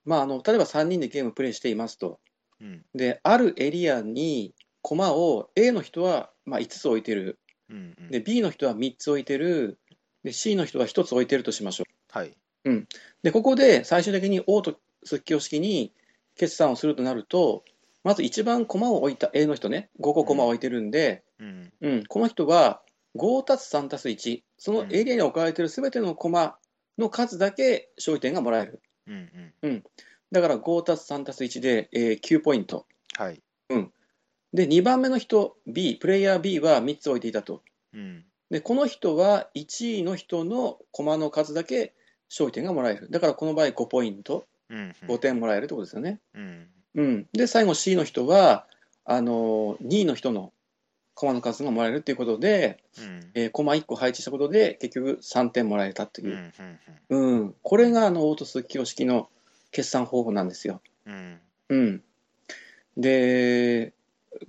[0.09, 2.19] まあ、あの例えば3人でゲームプレイしていますと。
[2.59, 2.83] うん。
[2.95, 7.37] であるエリアに駒を A の人はまあ5つ置いてる。
[7.69, 7.93] うん。
[7.95, 8.09] うん。
[8.09, 9.77] で B の人は3つ置いてる。
[10.23, 12.35] で C の人は1つ置いてるとしましょはい。
[12.65, 12.87] う
[13.21, 15.93] でここで最終的にオート即興式に
[16.35, 17.63] 決算をするとなると
[18.03, 19.91] まず一番駒を置いた A の人ね。
[19.99, 21.71] 5個駒を置いてるんで、うん。
[21.81, 22.81] うん、この人は
[23.15, 26.57] 5たす3たす1そのエリアに置かれているすべての駒
[26.97, 28.81] の数だけ勝利点がもらえる
[29.13, 29.53] うん。
[29.61, 29.83] うん。
[30.31, 32.85] だから5たす3たす1で、えー9ポイント
[33.17, 33.41] はい。
[34.53, 37.61] で2番目の人 B プレイヤー B は3つ置いていたと
[37.93, 38.25] うん。
[38.49, 41.93] でこの人は1位の人の駒の数だけ
[42.29, 44.95] 勝利点がもらえるだからこの場合5ポイントうん。
[45.07, 46.67] 5点もらえるってことですよね、うん。
[46.95, 48.65] うん、で最後 C の人は
[49.05, 50.51] あの2位の人の
[51.19, 53.31] 駒の数がもらえるっていうことで、うん。
[53.33, 56.31] えー、駒1個配置したことで結局3点もらえたってうん。
[56.31, 56.53] いう、
[57.09, 59.27] うんこれがあのオート数奇式の
[59.71, 61.39] 決算方法なんですよ、うん。
[61.69, 62.03] うん、
[62.95, 63.93] で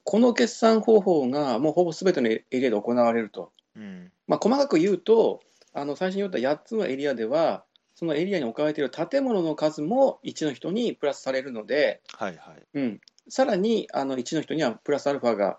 [0.05, 4.13] この決算方法がもうほぼ全てのエリアで行われると、うん。
[4.29, 5.41] まあ、細かく言うと
[5.75, 7.65] あの最初に言った8つのエリアでは
[7.97, 12.37] そのエリアに置かれている建物の数も1の人にプラスされるので、はい。
[12.37, 12.63] はい。
[12.75, 15.59] うん、さらにあの1の人にはプラスアルファが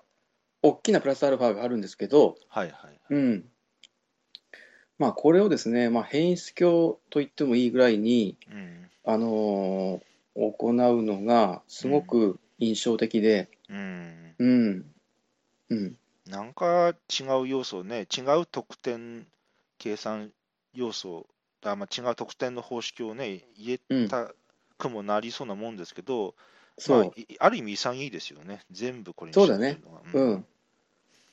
[0.62, 2.72] 大きなプラスアルファがあるんですけど、はい。
[2.72, 3.00] はい。
[3.10, 3.46] うん
[5.00, 8.90] まあ、これをですね、まあ、変質鏡と言ってもいいぐらいに、うん。
[9.06, 14.36] あのー行うのがすごく印象的で、うん。
[14.38, 14.86] うん
[15.70, 15.98] うん
[16.28, 19.28] なんか違う要素をね、違う得点
[19.80, 20.32] 計算
[20.74, 21.28] 要素、
[21.64, 24.32] あまあ、違う得点の方式をね、入れた
[24.78, 26.36] くもなりそうなもんですけど、
[26.78, 29.80] そう、まあ、いある意味潔いですよね、全部これにそうだね。
[30.14, 30.46] うん。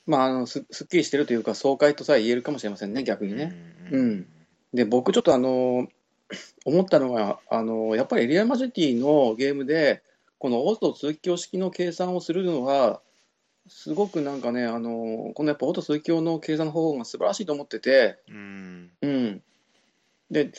[0.05, 3.55] まあ、あのすすっきりしてるというか爽快とさえ言えるかもしれませんね逆にね。
[3.91, 4.27] うんうん
[4.73, 5.87] で僕ちょっとあの
[6.65, 10.03] 思ったのがあのやっぱりエリアマジョリティのゲームで
[10.37, 13.01] このオート通気鏡式の計算をするのは
[13.67, 18.91] すごくなんかねあのこのやっぱオート通気鏡の計算の方法が素晴らしいと思ってて、うん。
[19.01, 19.43] うん、
[20.29, 20.51] で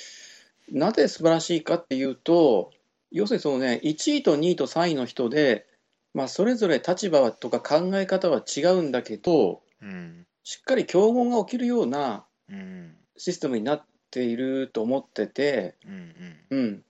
[0.70, 2.72] なぜ素晴らしいかっていうと
[3.10, 5.66] 要するにそのね1位と2位と3位の人で、
[6.14, 10.26] まあ、それぞれ立場とか考え方は違うんだけどうん。
[10.42, 12.96] しっかり競合が起きるようなうん。
[13.20, 16.14] システムになっていると思ってて、うん
[16.48, 16.82] うん、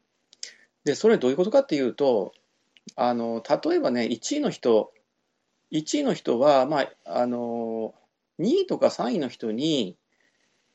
[0.85, 2.33] でそれどういうことかっていうと
[2.95, 4.93] あの例えばね1位の人
[5.73, 7.95] 1位の人は、まあ、あの
[8.39, 9.97] 2位とか3位の人に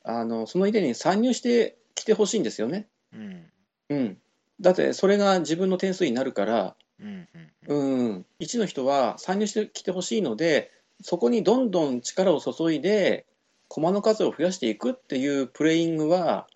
[0.04, 3.46] あのその家に参入してきてほしいんですよね、うん。
[3.88, 4.18] うん、
[4.60, 7.28] だってそれが自分の点数になるから、うん
[7.68, 10.70] うんうん、1の人は参入してきてほしいので
[11.02, 13.26] そこにどんどん力を注いで
[13.68, 16.46] 駒の数を増やしていくっていうプレイングは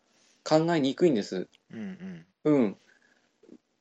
[0.45, 1.49] 考えにくいんです。
[1.73, 2.53] うんうん。
[2.53, 2.77] うん、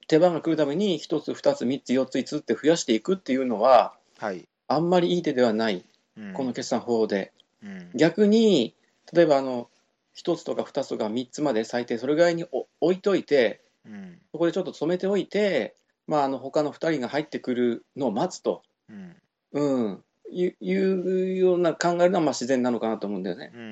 [0.07, 4.47] 手番が来るために1つ、2つ、3つ、4つ、5つって増やしていくっていうのは、はい。
[4.67, 5.85] あんまりいい手ではない、
[6.17, 6.33] うん。
[6.33, 7.31] この決算方法で。
[7.63, 7.91] うん。
[7.95, 8.75] 逆に、
[9.13, 9.69] 例えばあの
[10.15, 14.17] 1つとか2つとか3つまで最低それぐらいにお置いといて、うん。
[14.31, 15.75] そこでちょっと止めておいて、
[16.07, 19.15] まあ、あの他の2人が入ってくるのを待つと、うん。
[19.51, 23.51] うん、いういうような考えるのはまあ自然なのかなと思うんだよね。
[23.53, 23.71] うんうんう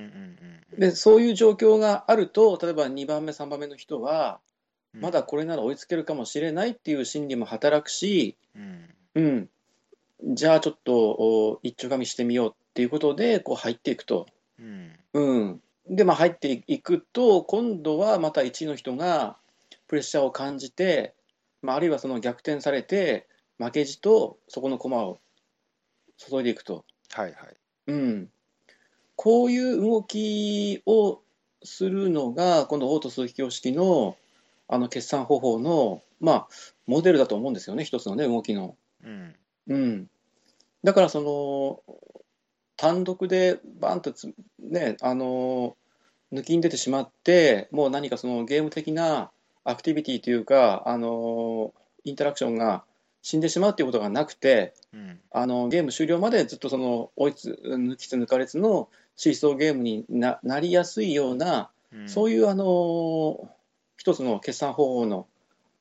[0.76, 4.40] んで、そういう状況があると、例えば2番目、3番目の人は、
[4.94, 8.90] うんまだこれなら追いつけるかもしれないっていう心理も働くし、うん。
[9.16, 9.50] うん、
[10.34, 14.26] じゃあちょっとお一丁紙してみようっていうことでこう入っていくと、
[14.60, 14.92] うん。
[15.14, 19.38] うん、で、まあ、入っていくと今度はまた1位の人が
[19.88, 21.14] プレッシャーを感じて、
[21.62, 25.20] まあ、あるいはその逆転されて負けじとそこの駒を
[26.18, 27.36] 注いでいくと、はいはい
[27.88, 28.30] うん、
[29.16, 31.22] こういう動きを
[31.64, 34.16] するのがこのオート数奇標式の
[34.70, 36.48] あの決算方法の、まあ、
[36.88, 38.76] モデルだと思うんですよね、一つのね、動きの。
[39.02, 39.36] うん。
[39.70, 40.10] うん、
[40.84, 41.96] だからその
[42.76, 45.76] 単独でバンとつ、ね、あの
[46.32, 49.32] 抜きに出てしまってもう何かそのゲーム的な
[49.68, 51.74] アクティビティというかあの
[52.06, 52.86] インタラクションが
[53.22, 55.20] 死んでしまうということがなくてうん。
[55.30, 62.10] あのゲーム終了までずっとその追いつ抜きつ抜かれつのシーソーゲームにななりやすいようなうん。
[62.10, 63.50] そういうあの
[63.98, 65.28] 一つの決算方法の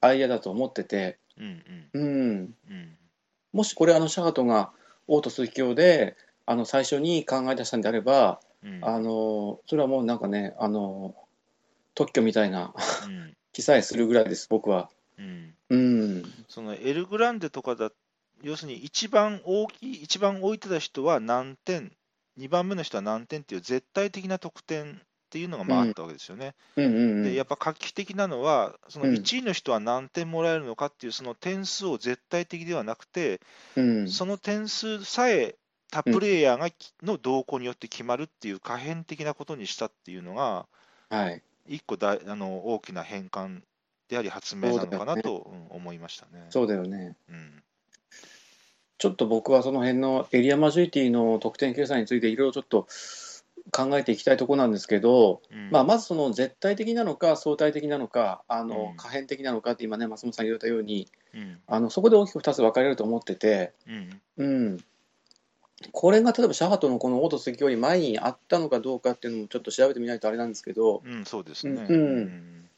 [0.00, 1.62] アイデアだと思ってて、うん。
[1.94, 2.54] うん、うん。
[2.68, 2.96] うん。
[3.52, 4.72] もしこれあのシャハトが
[5.06, 8.80] オート鈴木教であの最初に考え出したんであればうん。
[8.82, 11.14] あのそれはもうなんかねあの
[11.94, 12.74] 特許みたいな
[13.06, 13.35] うん。
[13.56, 14.90] 記載するぐらいです僕は。
[15.18, 15.54] うん。
[15.70, 16.22] うん。
[16.46, 17.90] そのエルグランデとかだ、
[18.42, 21.90] 要するに一番大きい、一番置いてた人は何点、
[22.36, 24.98] 2番目の人は何点っていう絶対的な得点っ
[25.30, 25.88] ていうのがまあうん。
[25.88, 26.54] あったわけですよね。
[26.76, 29.14] で、やっぱ画期的なのは、そのうん。
[29.14, 33.40] 1位の人は何点もらえるのかっていう、その点数を絶対的ではなくて、
[33.74, 34.06] うん。
[34.10, 35.56] その点数さえ
[35.90, 40.66] 他プレイヤーがきの動向によって決まるっていう可変的なことにしたっていうのが、
[41.08, 43.60] はい一個大あの大きな変換
[44.08, 46.46] であり発明なのかなと、うん思いましたね。
[46.50, 47.16] そうだよね。
[47.28, 47.62] うん。
[48.98, 52.86] ちょっと僕はその辺のエリアマジョリティの得点計算についていろいろちょっと
[53.72, 55.70] 考えていきたいところなんですけど、うん。
[55.70, 58.96] まあ、まずその絶対的なのか相対的なのかあのうん。
[58.96, 61.60] 可変的なのかって今ね松本さん言われたようにうん。
[61.66, 64.20] あのそこで大きく2つ分かれると思ってて、うん。
[64.38, 64.78] うん、
[65.92, 71.86] これが例えばシャハトのこのオート石より前にあったのかどうかっていうのもちょっと調べてみないとあれなんですけど、うん、そうですね。
[71.88, 72.68] うん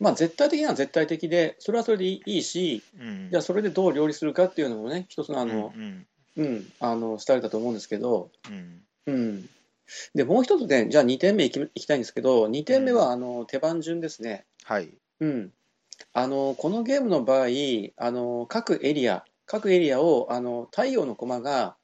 [0.00, 3.28] まあ、絶対的なのは絶対的でそれはそれでいいしうん。
[3.30, 8.82] じゃあそれでどう両立するかっていうのもね一つのあの、うんうん、あのスタイルだと思うんですけど、うん。
[9.06, 9.48] うん、
[10.14, 14.44] でもう一つねじゃあ2点目いきいきたいんですけど2点目はあの手番順ですね。
[14.64, 14.88] はい。
[15.20, 15.52] うん、
[16.12, 17.46] あのこのゲームの場合
[17.96, 21.76] あの各エリア各エリアをあの太陽の駒が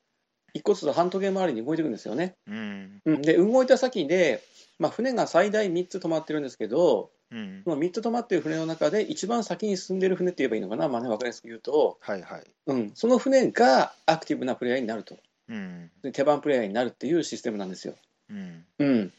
[0.55, 2.37] 一個ずつ半時計回りに動いていくんですよね。
[2.47, 3.03] うん。
[3.05, 4.43] うん、で動いた先で、
[4.79, 7.63] まあ、船が最大3つ止まってるんですけどうん。
[7.65, 12.45] その3つ止まってる船の中で一番先に進んでる船って言えばいいのかな、まあね、分かりやすく言うと、はいはい。
[12.67, 15.17] うん、その船がアクティブなプレイヤーになると。
[15.49, 15.91] うん。
[16.03, 17.95] で手番プレイヤーになるっていうシステムなんですよ。
[18.31, 18.65] うん。
[18.79, 19.13] うん、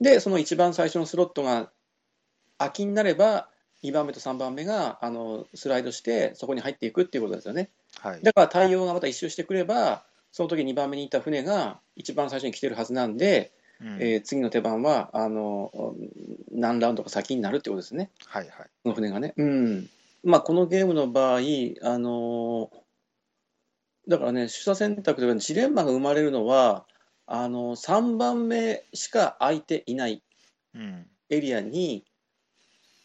[0.00, 1.70] でその一番最初のスロットが
[2.58, 3.48] 空きになれば
[3.82, 7.70] 2番目と3番目があのスライドしてそこに入っていくっていうことですよね。
[8.00, 8.22] はい。
[8.22, 15.72] だから太陽がまた一周してくればその時2番目に行った船が一番最初に来てるはずなんで、うんえー次の手番はあの
[16.52, 18.70] 何ラウンドか先になるってことですねはいはい。
[18.82, 19.34] その船がね。
[19.36, 19.90] うん
[20.22, 21.40] まあ、このゲームの場合、
[21.82, 22.70] あの
[24.06, 26.84] だからね、取捨選択というか、ジレンマが生まれるのは、
[27.26, 30.22] あの3番目しか空いていない
[30.74, 32.04] うんエリアに、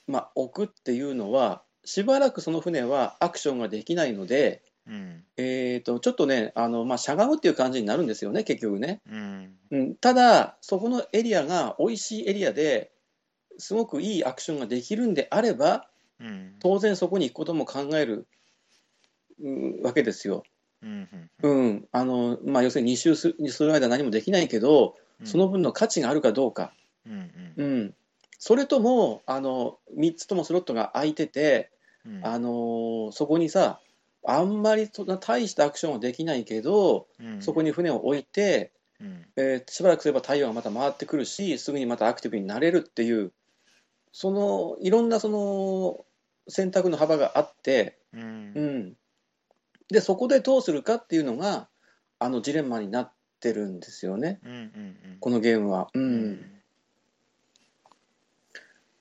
[0.08, 5.24] まあ、置くっていうのは、しばらくその船はアクションができないので、うん。
[5.38, 9.02] えー、とちょっとね、あのまあ、しゃがむっていう感じになるんですよね、結局ね。
[9.10, 9.56] うん。
[9.72, 12.92] うん、ただ、そこのエリアが美味しいエリアで
[13.58, 15.88] すごくいいアクションができるんであれば、
[16.20, 16.56] うん。
[16.60, 18.28] 当然そこに行くことも考える、
[19.42, 20.44] うんわけですよ。
[20.82, 21.10] うん。
[21.42, 21.88] うん。
[21.92, 26.74] あのまあ、要するに2周すする間何もできないけど、その分の価値があるかどうか、
[27.06, 27.94] うんうん、
[28.38, 31.70] それともあの3つともスロットが空いてて、
[32.06, 32.26] うん。
[32.26, 33.80] あのそこにさ
[34.28, 37.42] あんまりそんな大したアクションはできないけど、うん。
[37.42, 39.26] そこに船を置いて、うん。
[39.36, 43.34] えーしばらくすれば太陽がまた回ってくるしすぐにまたアクティブになれるっていう
[44.12, 46.06] そのいろんなその
[46.48, 48.22] 選択の幅があって、うん。
[48.22, 48.94] うん、
[49.90, 51.68] でそこでどうするかっていうのが
[52.20, 54.40] あのジレンマになってるんですよね。
[54.44, 55.90] うんうんこのゲームは。
[55.94, 56.56] ううんん。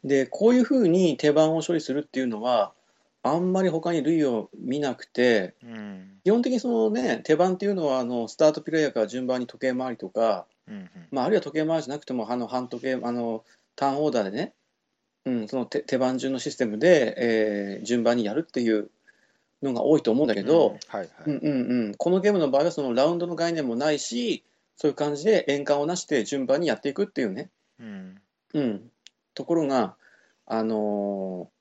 [0.04, 2.72] でこういうふうに手番を処理するっていうのは
[3.26, 6.20] あんまり他に類を見なくてうん。
[6.24, 13.42] 基本的にその、ね、手番っていうのはあのスタートプレイヤーから順番に時計回りとか、うんまあ、あるいは時計回りじゃなくてもあの半時計あの
[13.76, 14.52] ターンオーダーでね、
[15.24, 18.90] うん、その手手番順のシステムで、えー順番にやるっていう
[19.62, 21.08] のが多いと思うんだけど、はいはい。
[21.26, 24.44] うんうんうん、このゲームの場合はそのラウンドの概念もないし
[24.76, 28.20] そういう感じで円環をなして順番にやっていくっていうね、うん。
[28.54, 28.90] うん、
[29.34, 29.96] ところが、
[30.46, 31.53] あのー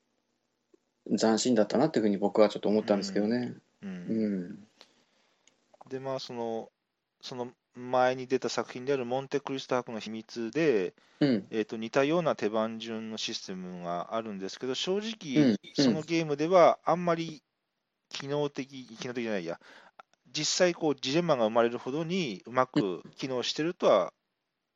[1.09, 3.53] 斬新だったなっていうふうに僕はちょっと思ったんですけどね。
[3.81, 4.43] ううん。
[4.43, 4.67] ん
[5.89, 6.69] でまあその
[7.21, 11.47] その前に出た作品であるモンテクリスト博の秘密で、うん。
[11.49, 15.01] えー、と似たような手番順のシステムがあるんですけど、正うん。
[15.01, 15.57] 直、うん。
[15.73, 17.41] そのゲームではあんまり
[18.09, 19.59] 機能的、機能的じゃないや、
[20.31, 24.13] 実際こう、ジレンマが生まれるほどにうまく機能してるとは、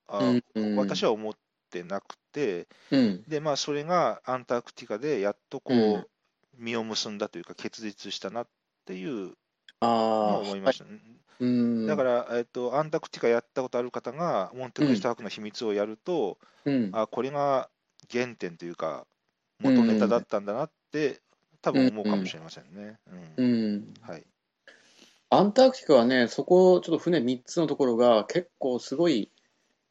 [0.08, 0.34] あ
[0.76, 1.34] 私は思っ
[1.68, 3.24] ってなくて、うん。
[3.28, 6.06] でまあ、それがアンタークティカでやっとこう、うん
[6.58, 8.48] 実を結んだというか、結実したなっ
[8.86, 9.34] ていう
[9.80, 9.86] あ
[10.26, 11.00] のあ、を思いました、ね。
[11.88, 16.90] だから、えっと、アンタクティカやったことある方が、モンテクリスト博の秘密をやると、うん。
[16.94, 17.70] あこれが
[18.12, 19.06] 原点というか、
[19.60, 21.22] 元ネタだったんだなって、
[21.62, 23.00] 多分思うかもしれませんね。
[23.08, 23.94] ううんん。
[24.02, 24.24] はい
[25.30, 29.30] アンタークティカはね、そこ、ちょっと船3つのところが結構すごい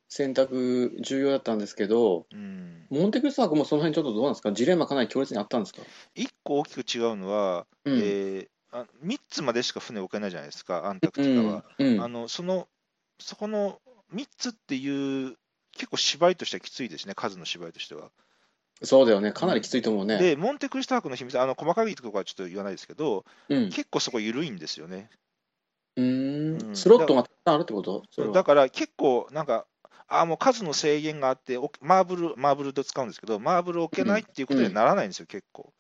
[0.09, 4.53] 選択重要だったんですけど、うん、モンテクリスト博もその辺ちょっとどうなんですか？
[4.53, 5.83] ジレンマかなり強烈にあったんですか？
[6.15, 7.99] 一個大きく違うのは、うん。
[7.99, 11.65] えーあ3つまでしか船を置けないじゃないですか、アンタークうティカは。
[11.79, 11.95] ん。
[11.95, 12.67] うんあのその
[13.21, 13.81] そこの
[14.13, 15.37] 3つっていう、
[15.73, 18.11] 結構芝居としてはきついですね、数の芝居としては。
[18.83, 19.33] そうだよね。
[19.33, 20.19] かなりきついと思うね。
[20.19, 23.71] で、モンテクリスト博の秘密、あの細かいところはちょっと言わないですけど、うん。
[23.71, 25.09] 結構そこ緩いんですよね。
[25.97, 26.05] うー。
[26.05, 28.03] うんんスロットがたくさんあるってこと？
[28.33, 29.67] だから結構、なんか、
[30.09, 35.73] あもう数の制限があって、おマーブル、マーブルと使うんですけど、マーブルを置けないっていうことにはならないんですよ、結構。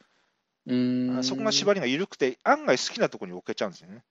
[0.67, 1.25] うーん。
[1.25, 4.03] そこが縛りが緩くて、案外好きなところに置けちゃうんですよね。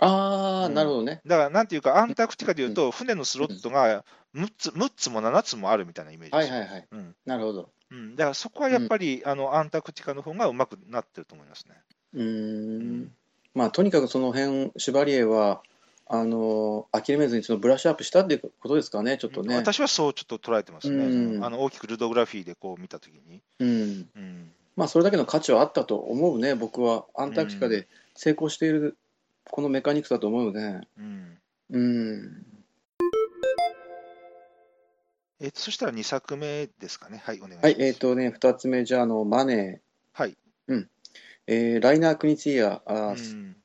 [0.00, 1.20] ああ、うんなるほどね。
[1.26, 6.54] だから、なんていうか、アンタークティカでいうと、船のスロットが6つ ,6 つも7つもあるみたいなイメージですよ。
[6.54, 6.88] はいはいはい。
[6.90, 7.70] うんなるほど。
[7.90, 11.74] うん、だからそこはやっぱり、あのアンタークティカの方がうまくなってると思いますね。
[12.14, 12.22] うー。
[12.22, 13.12] うん
[13.54, 15.62] まあ、とにかくその辺、シュバリエは、
[16.10, 19.54] あの、諦めずにそのブラッシュアップしたっていうことですかね、ちょっとね。
[19.56, 21.04] 私はそうちょっと捉えてますね。
[21.04, 23.42] うんあの大きくルドグラフィーでこう見たときに。
[23.58, 24.08] うん。
[24.16, 27.04] うんまあ、それだけの価値はあったと思うね、僕は。
[27.14, 28.96] アンタークティカで成功している、
[29.50, 30.82] このメカニクスだと思うね。
[30.96, 31.38] うん
[31.70, 32.46] うん。
[35.40, 37.20] えっとそしたら2作目ですかね。
[37.24, 37.64] はい、お願いします。
[37.64, 39.80] はい、えっ、とね、二つ目、じゃあ、あの、マネ
[40.12, 40.36] はい。
[40.68, 40.86] ー、
[41.46, 43.56] えーライナー・クニツィア、あうーん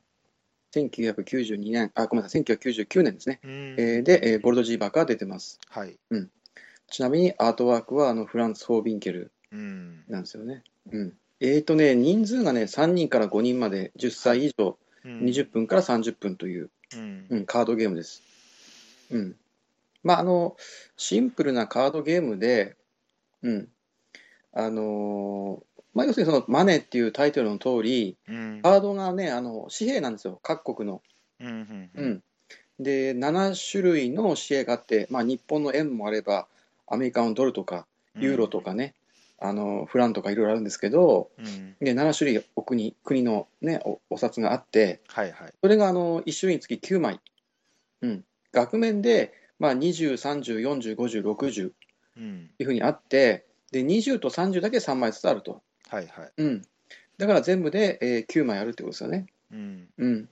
[0.74, 3.40] 1992年、あ、ごめんなさい、1999年ですね。
[3.44, 5.60] うんえーで、えーボルド・ジーバーが出てます。
[5.70, 5.98] はい。
[6.88, 10.64] ちなみにアートワークはあのフランス・フォービンケルうんなんですよね。
[10.92, 11.14] うん。
[11.40, 18.24] えーとね、人数がね、3人から5人まで10歳以上、うん20分から30分という、うんうん、カードゲームです。
[19.12, 19.36] うん。
[20.02, 20.56] まあ、あの、
[20.98, 22.76] シンプルなカードゲームで、
[23.42, 23.70] うん。
[24.54, 30.40] あのーまあ、要するにそのマネーっていうタイトルの通り、うんカードがね、あの、紙幣なんですよ。
[30.42, 31.02] 各国の。
[31.40, 32.06] うんうんう。
[32.06, 32.24] ん。
[32.80, 36.48] で、7種類の紙幣があって、まあ、日本の円もあれば、
[36.88, 38.96] アメリカのドルとか、ユーロとかね、
[39.40, 45.54] あのフランとかいろいろあるんですけど、うんで7種類お国国の、ね、おお札があって、はいはい。
[45.62, 47.20] それがあの1種類につき9枚、
[48.02, 51.72] うん、額面で、まあ、20、30、40、50、60
[52.16, 55.62] うんいうふうにあって、で20と30だけ3枚ずつあると、
[55.94, 56.32] はいはい。
[56.38, 56.62] うん、
[57.20, 59.28] だから全部で、えー9枚あるってことですよね。
[59.52, 59.88] うん。
[59.98, 60.30] うん、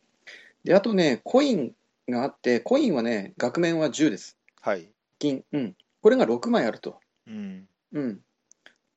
[0.64, 1.74] であとね、コイン
[2.10, 4.90] があって、コインはね、額面は10です、はい。
[5.20, 7.00] 金、うん、これが6枚あると。
[7.28, 7.68] うん。
[7.94, 8.20] うん、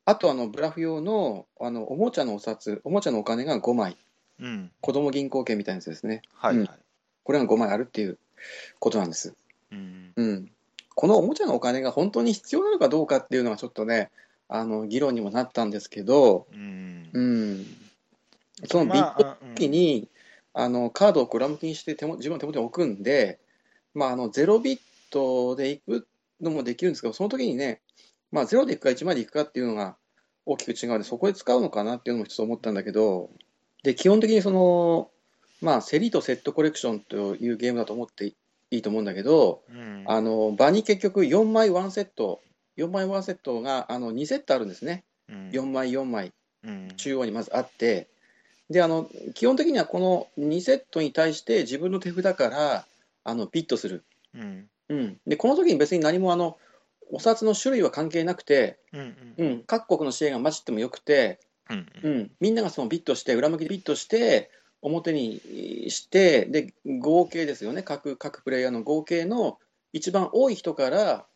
[0.07, 3.99] あとあのブラフ用のあのおもちゃのお札おもちゃのお金が5枚。
[4.41, 4.73] うん。
[4.81, 6.23] 子供銀行券みたいなやつですね。
[6.33, 6.71] はいはい。
[7.25, 8.19] これが5枚あるっていう
[8.79, 9.35] ことなんです、
[9.71, 10.13] うん。
[10.17, 10.51] うん、
[10.95, 14.11] このおもちゃのお金が本当に必要なのかどうかっていうのはちょっとね
[14.49, 17.11] あの議論にもなったんですけど、うん。
[17.13, 17.67] うん、
[18.67, 20.09] そのビット時に、
[20.53, 23.41] あのカードを裏向きにして手も自分の手元に置くんで、
[23.93, 24.79] まあ、あの0ビッ
[25.11, 26.07] トでいく
[26.41, 27.81] のもできるんですけどその時にね、
[28.31, 29.97] まあ、0でいくか1までいくかっていうのが
[30.47, 33.31] 大きく違うのでそこで使うのかなっていうのも一つ思ったんだけど
[33.83, 35.11] で基本的にその、
[35.61, 38.35] まあ、競りとセットコレクションというゲームだと思ってい
[38.71, 40.05] いと思うんだけどうん。
[40.07, 42.41] あの場に結局4枚1セット
[42.77, 45.05] 4枚1セットがあの2セットあるんですね。
[45.29, 45.49] うん。
[45.51, 46.33] 4枚4枚。
[46.65, 46.89] うん。
[46.97, 48.09] 中央にまずあって。
[48.71, 52.87] であの基本的にはこの2セットに対して自分の手札から
[53.23, 54.69] あのビットする、うん。
[54.89, 56.59] うん、でこの時に別に何もあの
[57.11, 61.87] お札の種類は関係なくて、うんうん、各国の支援が混じってもよくて、うん。
[62.03, 65.41] うん、みんながそのビットして裏向きでビットして表に
[65.91, 67.83] してで合計ですよね。
[67.83, 69.59] 各各プレイヤーの合計の
[69.93, 71.27] 一番多い人から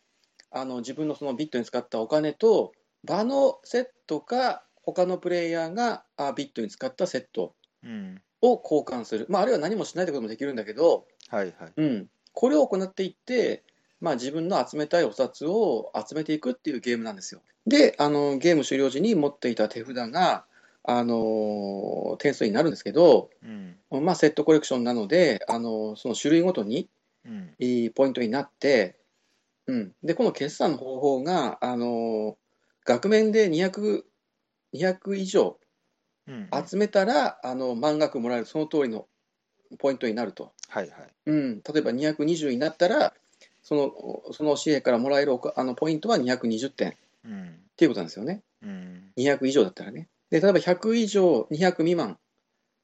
[0.51, 2.71] あの自分のそのビットに使ったお金と
[3.03, 7.53] 場のセットか他のプレイヤーがあビットに使ったセット
[7.83, 8.21] うん。
[8.41, 11.73] を交換する、まあ、あるいは何もしないってこともできるんだけど、はいはい。
[11.75, 13.63] うん、これを行っていって、
[13.99, 17.41] まあ、自分の集めたいお札を集めていくっていうゲームなんですよ。
[17.67, 20.45] であのゲーム終了時に持っていた手札が
[20.83, 24.05] あの点数になるんですけど、うん。
[24.05, 26.89] まあ、セットコレクションなのであのその種類ごとに
[27.25, 27.53] うん。
[27.59, 28.95] いいポイントになって、
[29.69, 32.37] うん、でこの決算の方法があの
[32.85, 34.05] 額面で200
[34.73, 35.59] 200以上
[36.27, 39.07] うん集めたらあの満額もらえるその通りの
[39.77, 41.13] ポイントになると、はいはい。
[41.27, 43.13] うん、例えば220になったら
[43.61, 46.93] そのその紙幣からもらえるあのポイントは220点っ
[47.25, 47.59] うん。
[47.75, 48.41] ていうことなんですよね。
[48.61, 49.11] うん。
[49.15, 50.09] 200以上だったらね。
[50.29, 52.19] で、例えば100以上、200未満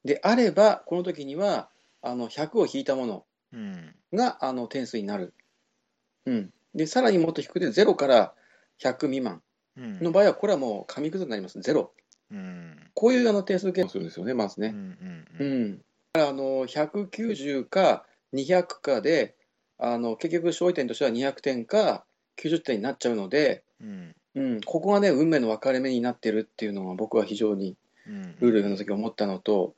[0.04, 1.70] であれば、この時には、
[2.02, 3.96] あの、100を引いたものうん。
[4.14, 5.34] が、あの、点数になる。
[6.26, 6.54] うん。
[6.76, 8.34] で、さらにもっと低くて、0から
[8.80, 9.42] 100未満
[9.78, 10.00] うん。
[10.02, 11.60] の場合は、これはもう紙くずになります。
[11.60, 11.90] 0。
[12.32, 12.78] うん。
[12.94, 14.66] こういうあの点数計算をするんですよね、まずうん。
[14.66, 14.74] うね。
[14.74, 15.28] ん。
[15.40, 15.64] ううん。
[15.66, 15.78] ん。
[15.78, 19.36] だから、あの、190か200かで、
[19.78, 22.06] あの、結局、勝利点としては200点か
[22.38, 24.16] 90点になっちゃうので、うん。
[24.36, 28.36] うん、ここがね、運命の分かれ目になってるっていうのが僕は非常にうん。
[28.40, 29.76] ルールの時思ったのと、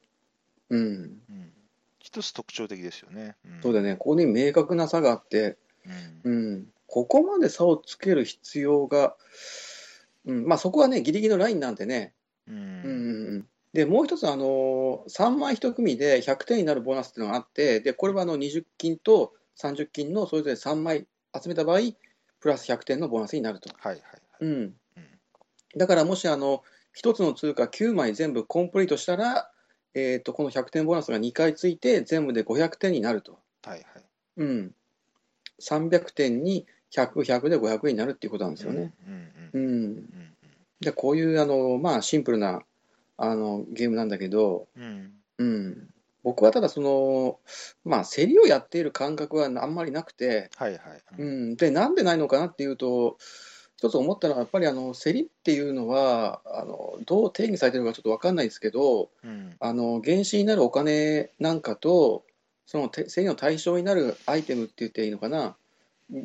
[0.70, 0.82] うん、
[1.30, 1.54] うん。
[2.00, 3.36] 一つ特徴的ですよね。
[3.46, 5.58] うんそうだね、ここに明確な差があって、
[6.24, 6.68] うん。
[6.88, 9.16] うん、ここまで差をつける必要が、
[10.26, 12.14] うん、まあそこはね、ギリギリのラインなんでね、
[12.48, 12.66] ううんうんん。
[12.66, 21.08] うん、でもう一つ、あの3枚1組で100点になるボーナスっていうのがあって、でこれはあの20金と30金のそれぞれ3枚
[21.42, 21.80] 集めた場合、
[22.40, 23.70] プラス100点のボーナスになると。
[23.78, 24.22] はいはいはい。
[24.42, 24.74] うん、
[25.76, 26.64] だからもしあの
[26.96, 29.52] 1つの通貨9枚全部コンプリートしたら、
[29.94, 34.04] えー、とこの100点ボーナスが2回ついて全部で500点になると、はいはい。
[34.38, 34.76] うん、
[35.62, 38.94] 300点に100、100で500になるっていうことなんですよね。
[39.54, 40.06] うん。
[40.80, 42.62] でこういうあの、まあ、シンプルな
[43.18, 45.12] あのゲームなんだけど、うん。
[45.40, 45.90] うん、
[46.24, 47.40] 僕はただその、
[47.84, 50.82] まあ、競りをやっている感覚はあんまりなくて、はいはい。
[51.18, 53.18] うん、でなんでないのかなっていうと、
[53.78, 59.56] 一つ思ったのは、やっぱりあの競りっていうのはあの、どう定義されてるのかちょっと分かんないですけど、うん。
[59.60, 62.24] あの原資になるお金なんかと、
[62.66, 65.56] そのて競りの対象になるアイテムって言っていいのかな、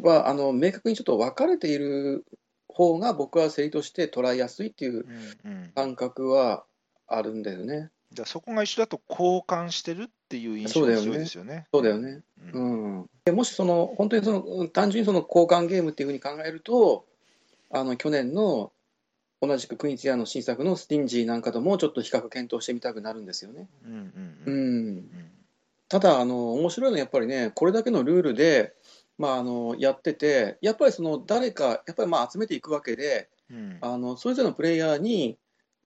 [0.03, 2.25] はあの明確にちょっと分かれている
[2.69, 5.07] 方が、僕は競りとして捉えやすいっていう
[5.45, 5.51] うん。
[5.51, 5.73] うん。
[5.75, 6.65] 感覚は
[7.07, 7.91] あるんだよね。
[8.13, 11.67] じゃあそこが一緒だと交換してるっていう印象が強いですよね。
[11.73, 12.21] そうだよね。
[12.53, 12.59] う。
[12.59, 17.07] うんん、でもしその本当にその単純にその交換ゲームっていうふうに考えると
[17.71, 18.71] あの去年の
[19.41, 23.69] 同じくクイーンズヤーの新作のスティンジーなんかともちょっと比較検討してみたくなるんですよね。
[23.85, 23.93] うん。
[24.47, 24.97] ううん。
[24.99, 25.11] ん、
[25.89, 28.75] ただあの面白いのはやっぱりねこれだけのルールで、
[29.19, 33.79] まあ、あのやっててやっぱりその誰かやっぱりまあ集めていくわけでうん。
[33.81, 35.39] あのそれぞれのプレイヤーに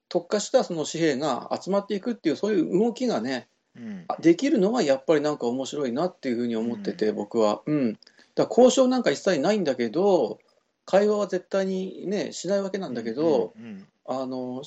[0.08, 4.06] 特化したその紙幣が集まっていくっていうそういう動きがねうん。
[4.20, 7.62] できるのがやっぱりなんか面白いなっていうふうに思ってて、うん僕は。
[7.66, 7.98] うん。
[8.34, 10.38] だ交渉なんか一切ないんだけど、
[10.84, 13.86] 会話は絶対にね、しないわけなんだけど、うん。
[14.06, 14.62] あの、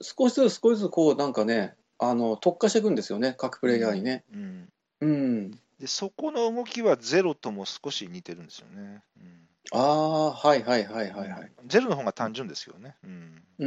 [0.00, 4.24] 少しずつ少しずつこうなんかね、あの、特化していくんですよね、各プレイヤーにね。
[4.32, 4.68] うん。
[5.00, 5.50] うん。
[5.82, 9.02] で、そこの動きはゼロとも少し似てるんですよね。
[9.20, 11.52] うんああ、はいはいはいはいはい。
[11.66, 12.96] ゼロの方が単純ですよね。
[13.04, 13.42] うん。
[13.58, 13.66] う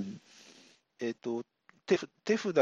[0.00, 0.20] ん。
[1.00, 1.44] えっ、と、
[1.86, 2.54] 手ふ手札、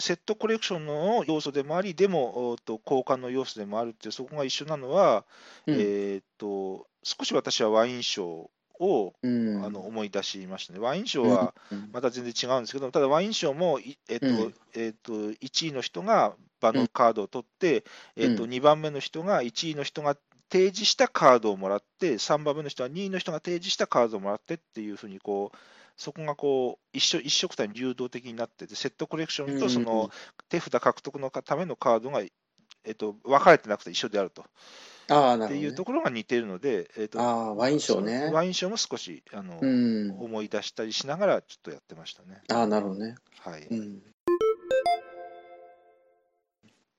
[0.00, 5.24] セットコレクションの要素でもあり、でも、と交換の要素でもあるっていう、そこが一緒なのは、
[5.66, 8.50] うんえっ、と、少し私はワイン賞
[8.80, 9.64] を、うん。
[9.64, 10.78] あの思い出しましたね。
[10.78, 14.54] ワイン賞はうん、また全然違うんですけど、ただワイン賞も、いえっ、と、うん。
[14.74, 17.84] えっ、と、1位の人が場のカードを取って、
[18.16, 18.50] えっ、と、うん。
[18.50, 20.16] 2番目の人が1位の人が
[20.50, 25.56] 提示したカードをもらって、3番目の人は2位の人が提示したカードをもらってっていうふうに、こう、
[25.96, 30.10] そこがこう一緒一緒くたに流動的になってて、セットコレクションとそうんの
[30.48, 34.44] 手札獲得のためのカードが、えっと、分かれてなくて一緒であると
[35.04, 35.76] っていうね。
[35.76, 38.30] ところが似ているので、えっと、ああ、ワイン賞ね。
[38.32, 40.10] ワイン賞も少しあの、うん。
[40.18, 42.42] 思い出したりしながらちょっとやってましたね。
[42.52, 43.16] ああ、なるほどね。
[43.40, 43.66] はい。
[43.70, 44.02] うん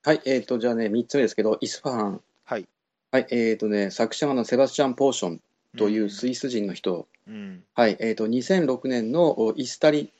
[0.05, 2.21] はい、えーと、じゃあね、3つ目ですけど、イスファハン。
[2.43, 2.67] はい。
[3.09, 5.41] はい、えーとね、作者のセバスチャン・ポーション
[5.79, 7.63] というスイイス人の人、うん。
[7.73, 10.13] はい、えーと、2006年のおイスタリ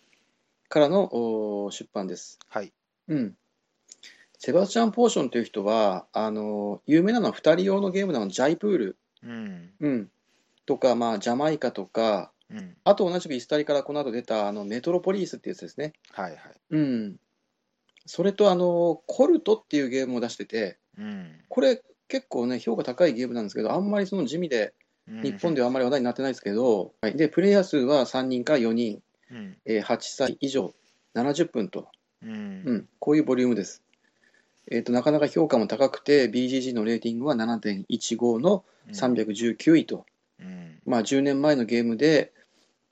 [0.69, 2.39] からのお出版です。
[2.49, 2.73] はい。
[3.09, 3.37] うん。
[4.39, 9.71] セバスチャン・ポーションという人は、あの、有名なのは2人用のゲームなの、ジャイプール、うん。
[9.79, 10.11] うん、
[10.65, 12.75] とか、まあ、ジャマイカとか、うん。
[12.83, 15.93] あと同じくイスタリからこの後出たあのメトロポリスっていうやつですね。
[16.11, 16.39] はいはい。
[16.69, 17.15] うん。
[18.05, 21.39] それとあの、コルトっていうゲームを出してて、うん。
[21.49, 24.75] これ結構ね、評価高いゲームなんですけど、あんまりその地味で、うん
[25.21, 29.57] 日本ではあんまり話題になってないですけど、はい、で、プレイヤー数は3人から4人、うん。
[29.63, 30.73] えー8歳以上、
[31.13, 31.89] 70分と、
[32.23, 32.31] うん。
[32.31, 33.83] うん、こういうボリュームです。
[34.71, 40.05] えっ、と、なかなか評価も高くて、BGG のレーティングは7.15の319位と、
[40.39, 40.79] うん。
[40.85, 42.33] まあ10年前のゲームで、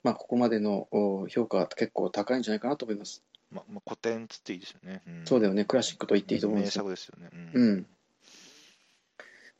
[0.02, 3.22] まあここまでのお評価は結構高いんじゃないかなと思います。
[3.50, 5.02] まま古典つっていいですよね。
[5.06, 6.84] うんそうだよね、クラシックと言っていいと思うん名ですよ。
[6.84, 7.30] 作ですよね。
[7.52, 7.64] う。
[7.64, 7.86] ん。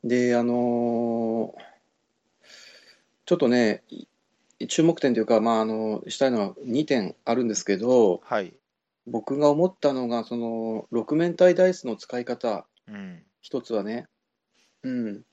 [0.03, 1.75] で、あのー
[3.25, 8.53] ちょっとね、い注目点というか、まあ、あの、したいのは2点あるんですけど、はい。
[9.07, 13.23] 僕が思ったのが、その、6面体ダイスの使い方、うん。
[13.41, 14.07] 一つはね、
[14.83, 15.23] うん。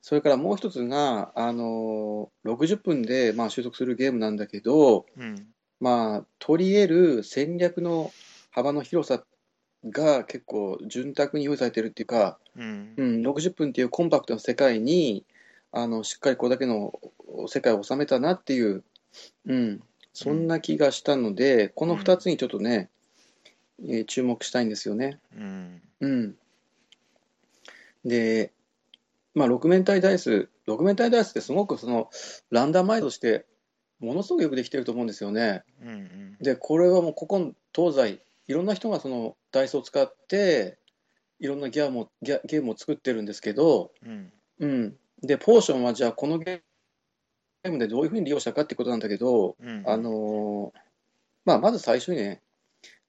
[0.00, 5.46] それからもう一つが、あの60分で、まあ、収束するゲームなんだけど、うん。
[5.80, 8.12] まあ、取り得る戦略の
[8.50, 9.24] 幅の広さ
[9.84, 13.02] が結構潤沢に用意されてるっていうか、うんう。
[13.02, 15.24] ん、60分っていうコンパクトな世界に
[15.72, 16.92] あのしっかりこれだけの
[17.48, 18.84] 世界を収めたなっていう、
[19.46, 19.80] うん、
[20.12, 22.90] そんな気がしたので、この2つにちょっとね、
[23.84, 25.18] えー注目したいんですよね。
[25.36, 25.82] うん。
[26.00, 26.36] うん、
[28.04, 28.52] で、
[29.34, 32.10] まあ、6面体ダイス、6面体ダイスってすごくその
[32.50, 33.46] ランダマイズして、
[34.00, 35.62] ものすごくよくできてると思うんですよね。
[35.80, 35.88] うん。
[35.88, 36.36] うん。
[36.40, 40.78] で、これはもうここ東西、いろんな人がそのダイスを使って、
[41.38, 44.32] いろんなギャもギャゲームを作ってるんですけど、うん。
[44.58, 49.82] うん、で、ポーションはじゃあこのゲームでどういうふうに利用したかってことなんだけど、うん。
[49.86, 50.78] あのー
[51.44, 52.40] まあ、まず最初にね、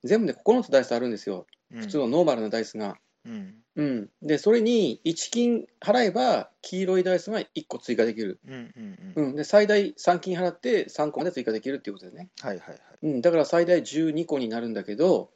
[0.03, 1.45] 全部で9つダイスあるんですよ。
[1.71, 2.97] 普普通のノーマルなダイスが。
[3.25, 3.55] うん。
[3.75, 4.09] うん。
[4.21, 8.39] で、それに1金払えば、黄色いダイスが1個追加できる。
[8.47, 8.53] うん。
[8.53, 9.13] うん。
[9.17, 9.25] うん。
[9.29, 9.35] うん。
[9.35, 12.29] で、最大3金払って3個まで追加できるっていうことですね。
[12.41, 12.79] はいはいはい。
[13.01, 13.21] うん。
[13.21, 15.31] だから最大12個になるんだけど、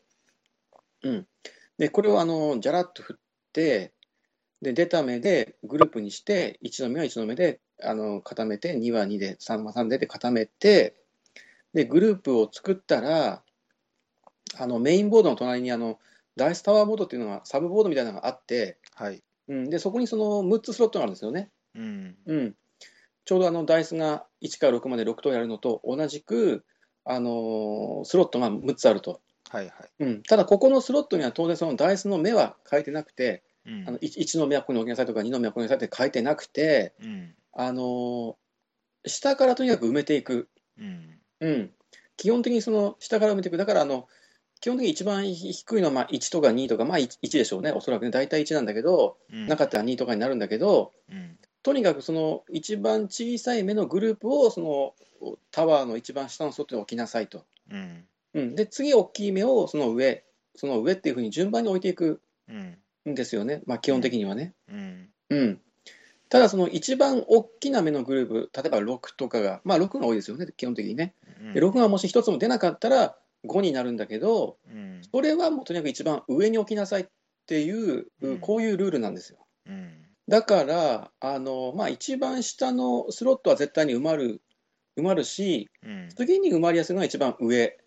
[1.03, 1.27] うん。
[1.77, 3.15] で、これをあの、じゃらっと振っ
[3.53, 3.93] て、
[4.61, 10.95] で、出た目でグループにして、1の目は1の目で、あの、固めて、2は2で、3は3でで固めて、
[11.73, 13.43] で、グループを作ったら、
[14.55, 15.99] あの、メインボードの隣にあの、
[16.35, 19.23] ダイスタワーボードっていうのが、サブボードみたいなのがあって、はい。
[19.47, 21.51] うん、で、そこにその6つスロットがあるんですよね。
[21.75, 22.15] うん。
[22.25, 22.55] うん。
[23.25, 26.65] ちょうどあの、ダイスが1から6まで6とやるのと同じく、
[27.03, 29.21] あのースロットが6つあると。
[29.49, 29.73] はいはい。
[29.99, 30.23] うん。
[30.23, 37.35] ただ、ここのスロットには当然そのダイスの目は書いてなくて、うんあの 1, 1の目はここに置きなさいとか2の目はここに置きなさいって書いてなくて、うん。
[37.53, 38.35] あのー
[39.05, 40.49] 下からとにかく埋めていく。
[40.77, 41.19] うん。
[41.39, 41.71] うん。
[42.17, 43.57] 基本的にその下から埋めていく。
[43.57, 44.07] だから、あの、
[44.59, 47.71] 基本的に一番低いのはまあ1とか2とか、まあ 1, 1でしょうね。
[47.71, 48.11] おそらくね。
[48.11, 49.47] 大体1なんだけど、うん。
[49.47, 51.37] なかったら2とかになるんだけど、うん。
[51.63, 54.93] とにかくその一番小さい目のグループをその
[55.51, 57.45] タワーの一番下の外に置きなさいと。
[57.69, 58.05] うん。
[58.33, 60.23] うん、で、次大きい目をその上、
[60.55, 62.77] その上っていうふうに順番に置いていくうん。
[63.09, 63.61] んですよね。
[63.65, 64.53] まあ基本的にはね。
[64.69, 65.09] うん。
[65.29, 65.61] うん。
[66.29, 71.13] ただその一番大きな目のグループ、例えば6とかが、まあ6が多いですよね、基本的にね。
[71.53, 73.15] で6がもし1つも出なかったら
[73.47, 75.01] 5になるんだけど、うん。
[75.11, 77.05] それはもうとにかく一番上に置きなさいっ
[77.47, 79.39] ていううん、こういうルールなんですよ。
[79.65, 80.05] うん。
[80.27, 84.41] だから、あの、まあ一番下のスロットは絶対に埋まる、
[84.97, 86.09] 埋まるし、うん。
[86.15, 87.77] 次に埋まりやすいのが一番上。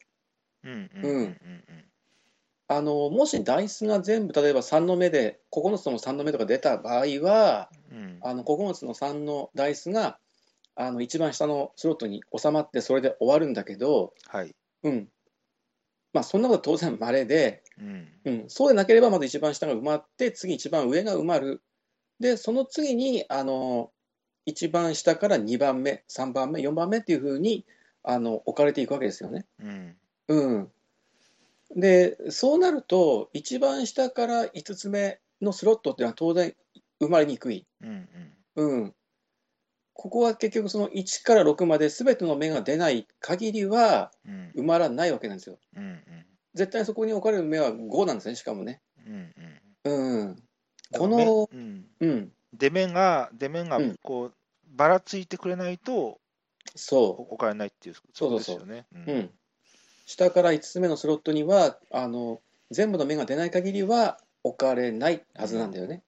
[2.69, 8.19] あの、もしダイスが全部、例えば3の目で、9つとも3の目とか出た場合は、うん。
[8.23, 10.19] あの、9つの3のダイスが、
[10.77, 14.55] あの、一番下のスロットに収まって、それで終わるんだけど、はい。
[14.85, 15.09] うん。
[16.13, 18.09] まあ、そんなこと当然稀で、うん。
[18.25, 21.63] うん、そうでなければ、まず一番下が埋まって、次一番上が埋まる。
[22.19, 23.93] で、その次に、あの、
[24.47, 27.65] 一番下から2番目、3番目、4番目っていうふうに、
[28.03, 29.47] あの、置かれていくわけですよね。
[29.59, 29.97] うん。
[30.29, 30.73] うん。
[31.77, 36.55] で、そうなると、一番下から5つ目のスロットっていうのは当然
[37.01, 37.67] 生まれにくい。
[37.81, 38.09] うん。
[38.57, 38.95] うん。
[40.01, 44.53] ここは結局その1から6まで全ての目が出ない限りはうん。
[44.57, 45.59] 埋まらないわけなんですよ。
[45.77, 46.03] うん。
[46.55, 48.81] 絶対そこに置かれる目は5なんですね、しかもね。
[49.07, 49.35] うん。
[49.85, 50.21] うん。
[50.21, 50.37] うん。
[50.91, 51.85] この、うん。
[52.01, 52.33] うん。
[52.55, 54.35] 出面が、出面がうんこう、
[54.75, 56.19] ばらついてくれないと
[56.75, 58.87] そ置かれないっていう、そうそうですよね。
[58.95, 59.13] う。
[59.13, 59.31] うん。
[60.07, 62.41] 下から5つ目のスロットには、あの、
[62.71, 66.03] 全部の目が出ない限りは置かれないはずなんだよね。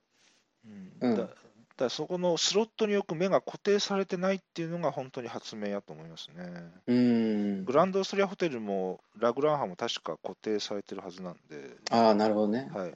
[0.65, 1.29] うんうんだ
[1.77, 6.45] だそこのスロットに置く目が固定されてないっていうのが本当に発明やと思いますね。
[6.87, 7.73] うんグ。
[7.73, 12.71] ランドオーストリアホテルもラグランハも確か固定されてるはずなんで、ああ、なるほどね。
[12.75, 12.95] はい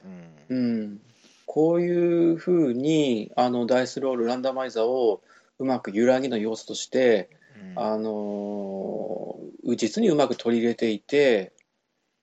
[0.49, 1.01] うんうん、
[1.45, 5.21] こういうふうにあのダイスロール、ランダマイザーを
[5.59, 11.51] うまく揺らぎの要素として、うんあのー実にうまく取り入れていて、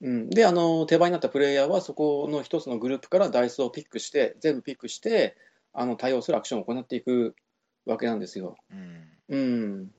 [0.01, 5.37] うん、で、あの手番になったプレイヤーはそこの一つのグループからダイスをピックして、全部ピックして、
[5.75, 7.35] あの対応するアクションを行っていく
[7.85, 8.57] わけなんですよ。
[8.71, 9.09] うん。
[9.29, 9.91] うん、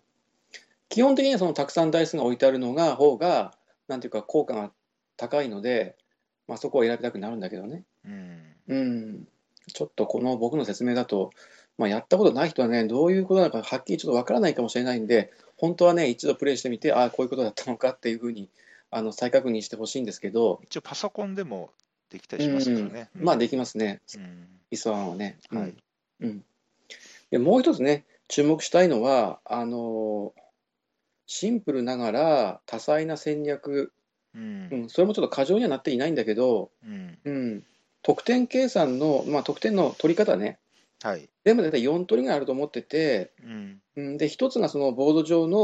[0.90, 3.54] 基本的にはそのたくさんダイスが置いてあるのが方が、
[3.88, 4.72] なんていうか効果が
[5.18, 5.96] 高いので、
[6.48, 7.84] まあ、そこを選びたくなるんだけどね。
[8.06, 8.56] うん。
[8.68, 9.28] うん、
[9.74, 11.32] ちょっとこの僕の説明だと、
[11.78, 18.50] まあ、やったことない人はね、どういうことなのかはっきりちょっとわからないかもしれないんで、本当はね、一度プレイしてみて、ああ、こういうことだったのかっていうふうに
[18.92, 21.72] あの再確認してほしいんですけど、一応パソコンでも
[22.10, 23.10] できたりしますからね。
[23.18, 23.24] うん。
[23.26, 25.38] まあできますね、うんイスワンはね。
[25.52, 25.74] うんはい
[26.22, 26.44] うん、
[27.32, 30.34] でもう一つね、注目したいのは、あの
[31.28, 33.92] シンプルながら多彩な戦略、
[34.36, 37.64] うんうん、それもちょっと過剰にはなっていないんだけど、うんうん、
[38.04, 40.60] 得点計算の、まあ、得点の取り方ね、
[41.02, 41.30] はい。
[41.44, 43.82] 全部で大体4通りぐらいあると思ってて、うん。
[43.96, 45.60] うん、で、一つがそのボード上の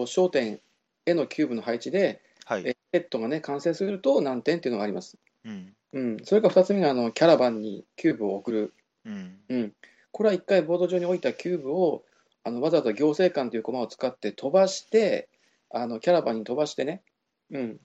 [0.00, 0.60] お焦点
[1.06, 2.62] へのキューブの配置で、はい。
[2.66, 5.18] えセットがね、完成すると何点っていうのがあります。
[5.44, 5.74] うん。
[5.92, 8.74] うん、それから2つ目があのキャラバンにキューブを送る。
[9.04, 9.38] うん。
[9.48, 9.72] うん、
[10.12, 12.04] これは1回ボード上に置いたキューブを
[12.44, 15.28] あのわざわざ行政官という駒を使って飛ばして、
[15.70, 17.02] あのキャラバンに飛ばしてね、
[17.50, 17.80] うん、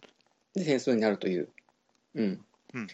[0.54, 1.50] で点数になるという。
[2.16, 2.42] うん、
[2.74, 2.82] うん。
[2.82, 2.88] うん。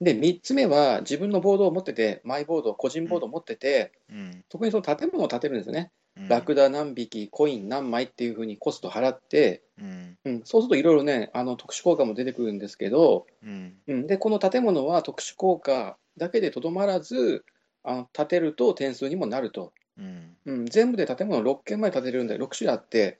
[0.00, 4.44] で、3つ目は自分のボードを持ってて、マイボード、個人ボードを持ってて、うん。
[4.50, 5.90] そこにその建物を建てるんですよね。
[6.16, 6.28] うん。
[6.28, 10.18] ラクダ何匹、コイン何枚っていうふうにコスト払って、うん。
[10.24, 13.74] うん、そうするといろいろね、あの特殊効果も出てくるんですけど、うん。
[13.86, 17.44] うん、で、この建物は特殊効果だけでとどまらず、
[17.82, 19.72] あの建てると点数にもなると。
[19.98, 20.36] うん。
[20.46, 23.18] うん、全部で建物6軒まで建てれるんで、6種類あって、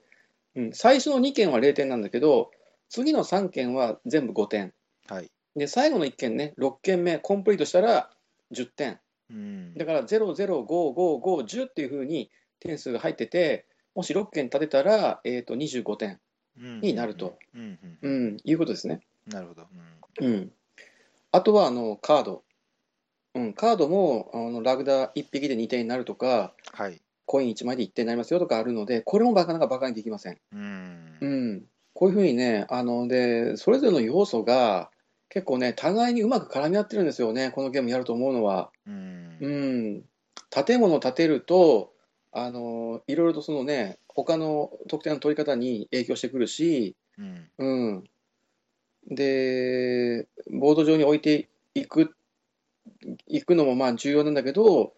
[0.55, 2.51] うん、最初の2軒は0点なんだけど、
[2.89, 4.73] 次の3軒は全部5点。
[5.07, 5.29] はい。
[5.55, 8.09] で、最後の1軒ね、6軒目、コンプリートしたら
[8.53, 8.99] 10点。
[9.29, 9.73] うん。
[9.75, 12.29] だから0、0、5、5、5、10っていうふうに
[12.59, 16.19] 点数が入ってて、もし6件立てたら、えー、と25点、
[16.57, 17.37] うんになると。
[17.53, 17.79] うん。
[18.01, 18.33] ううん。
[18.35, 19.01] ん、いうことですね。
[19.27, 19.67] なるほど。
[20.21, 20.27] うん。
[20.27, 20.51] うん、
[21.31, 22.43] あとはあのカード、
[23.33, 27.01] うん、カードもあのラグダ1匹で2点になるとか、はい。
[27.25, 30.37] コイン1枚で1点になりますよとかあるので、これもなかなかバカにできません。
[30.53, 31.27] うんう。
[31.27, 34.91] ん、こういうふうにね、あのでそれぞれの要素が
[35.29, 38.71] 結構ね、互いにうまく絡み合ってるんですよね、このゲームやると思うのは。
[38.87, 39.37] うん。
[39.41, 40.03] うん、
[40.65, 41.91] 建物を建てると、
[42.37, 47.49] あのいろいろとそのね、他の得点の取り方に影響してくるし、うん。
[47.57, 48.03] うん、
[49.15, 52.13] で、ボード上に置いていく、
[53.27, 54.93] いくのもまあ重要なんだけど、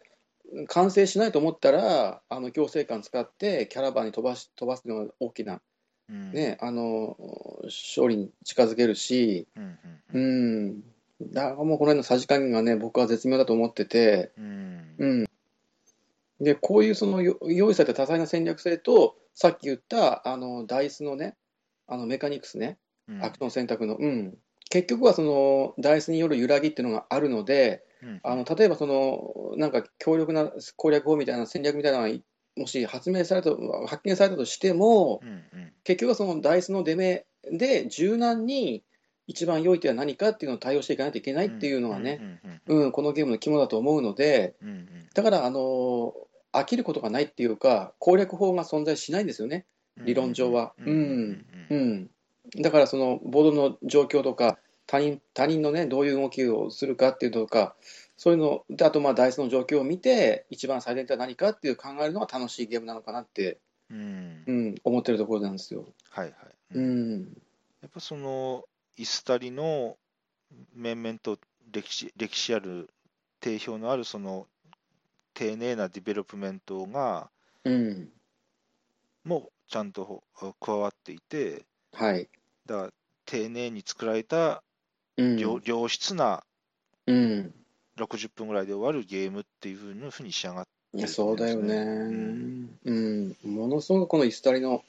[0.67, 5.61] 完成しないと思ったら、あの行政官使ってキャラバンに飛ばし飛ばすのが大きな、
[6.09, 6.31] うん。
[6.31, 7.17] ね、あの
[7.65, 9.63] 勝利に近づけるし、うん。
[9.63, 9.77] う
[10.11, 10.65] うん。
[10.69, 10.83] ん、
[11.21, 15.26] だからもうこの辺のさじ加減がね、僕は絶妙だと思ってて、うん。
[16.39, 21.35] うん、でこういうそのよ用意された多彩な戦略性と、さっき言ったあのダイスのね、
[21.87, 22.77] あのメカニクスね、
[23.07, 23.23] うん。
[23.23, 24.37] アクション選択の、うん、
[24.69, 28.19] 結局はそのダイスによる揺らぎっていうのがあるので、うん。
[28.23, 32.19] あの例えばそのなんか強力な攻略法みたいな戦略みたいなのが
[32.57, 33.51] もし発明された、
[33.87, 35.29] 発見されたとしても、うん。
[35.29, 35.73] うん。
[35.83, 38.83] 結局はそのダイスの出目で柔軟に
[39.27, 44.69] 一番良い手は何かっていうのを対応していかないといけないっていうのがね、このゲームの肝だと思うので、うん。
[44.69, 44.87] うん。
[45.13, 46.13] だから、あの
[46.59, 49.65] 飽きることがないっていうか、攻略法が存在しないんですよね、
[49.97, 50.73] 理論上は。
[50.79, 51.45] ううんん。
[51.69, 52.09] うん、
[52.61, 57.75] だから、そのボードの状況とか、他人他人のね、どういう動きをするかっていうのとか、
[58.15, 63.59] そういうので、あと、まあ、ダイスの状況を見て、一番最善手は何かっていう考えるのが楽しいゲームなのかなって、
[63.91, 64.51] うんう。
[64.51, 65.85] ん、思ってるところなんですよ。
[66.09, 66.33] はいはい。
[66.73, 67.37] うん、
[67.81, 68.65] やっぱその
[68.97, 69.97] イスタリの
[70.73, 71.37] 面々と
[71.71, 72.89] 歴史歴史ある
[73.39, 74.47] 定評のあるその
[75.37, 77.29] 丁寧なディベロップメントが
[77.63, 78.09] うん、
[79.23, 80.23] もちゃんと
[80.59, 81.63] 加わっていて
[81.93, 82.27] はい。
[82.65, 82.89] だから
[83.25, 84.63] 丁寧に作られた
[85.15, 86.43] うん、良,、良質な
[87.05, 87.53] うん、
[87.97, 89.77] 60分ぐらいで終わるゲームっていう
[90.09, 92.69] ふうに仕上がっていやそうだよね、うん。
[92.85, 94.83] うん、ものすごくこのイスタリの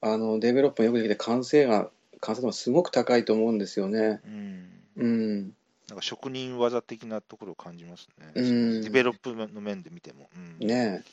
[0.00, 4.20] あのデベロップもよくできて、完成が、完成度もすごく高いと思うんですよね。
[4.26, 4.68] うん。
[4.96, 5.52] うん、
[5.88, 8.82] なんか職人技的なところを感じますね、うん。
[8.82, 10.28] ディベロップの面で見ても。
[10.60, 10.66] うん。
[10.66, 11.04] ね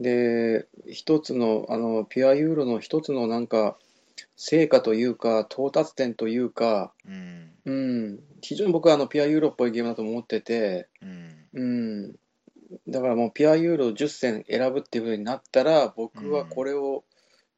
[0.00, 0.02] え。
[0.02, 3.76] で、一つの、あの、ピュアユーロの一つのなんか、
[4.36, 7.50] 成果というか、到達点というか、うん。
[7.64, 11.48] うん、非常に僕はあのピュアユーロっぽいゲームだと思ってて、うん。
[11.52, 12.12] うん、
[12.88, 17.04] だからもうピュアユーロ10選選ぶっていうふうになったら、僕はこれを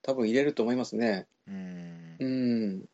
[0.02, 1.26] 多分入れると思いますね。
[1.46, 2.16] うん。
[2.20, 2.84] うん、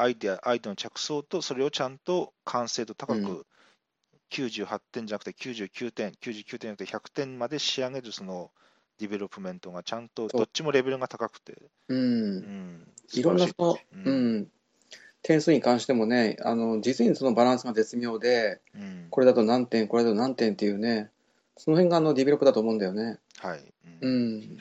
[0.00, 3.44] アイデア、アイデアの着想と、それをちゃんと完成度高く、うん。
[4.30, 8.50] 98点じゃなくて99点、99点じゃなくて100点まで仕上げるその
[8.98, 11.54] ディベロップメントがちゃんとどっちもレベルが高くて、
[11.88, 12.36] う、うん。
[12.36, 14.36] ん、いろんなううん。
[14.40, 14.46] ん、
[15.22, 19.06] 点数に関してもね、あの実にそのバランスが絶妙で、うん。
[19.10, 21.10] これだと何点、これだと何点っていうね、
[21.56, 23.18] その辺があのディベロップだと思うんだよね。
[23.38, 23.58] はい。
[24.02, 24.58] ううん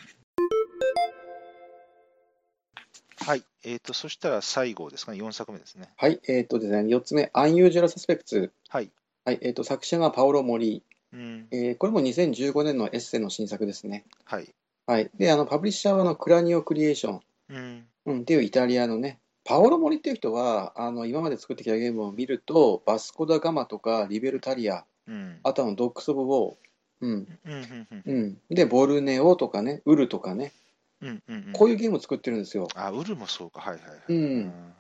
[3.27, 3.43] はい。
[3.65, 5.89] えっ、と、そしたら最後ですかね、4作目ですね。
[5.97, 8.53] はい、えっ、とですね、4つ目、アンユージュアル・サスペクツ。
[8.69, 8.89] はい。
[9.25, 11.19] はい、えっ、と、作者がパオロ・モリうん。
[11.19, 11.45] ー。
[11.51, 14.05] えーこれも2015年のエッセイの新作ですね。
[14.23, 14.47] はい。
[14.85, 15.11] はい。
[15.17, 17.87] で、あの、パブリッシャーはあのクラニオ・クリエーション、うん。
[18.05, 25.39] うん、っていうイタリアのね、パオロ・モリっていう人は、あの、今まで作ってきたゲームを見ると、バスコ・ダ・ガマとか、リベルタリア、うん。
[25.43, 26.55] あとはドッグス・オブ・ウォー、
[27.01, 27.11] うん、
[27.45, 27.87] うん。
[27.91, 28.03] うん。
[28.05, 28.55] うん。
[28.55, 30.53] で、ボルネオとかね、ウルとかね、
[31.01, 31.23] うん。
[31.27, 31.49] うん。
[31.53, 32.67] こういうゲームを作ってるんですよ。
[32.75, 33.61] あ、ウルもそうか。
[33.61, 33.99] はいはいはい。
[34.09, 34.73] うん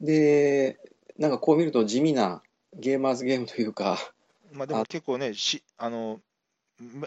[0.00, 0.80] で、
[1.16, 2.42] なんかこう見ると地味な
[2.74, 3.98] ゲーマーズゲームというか、
[4.52, 6.20] まあ、でも結構ね、しあの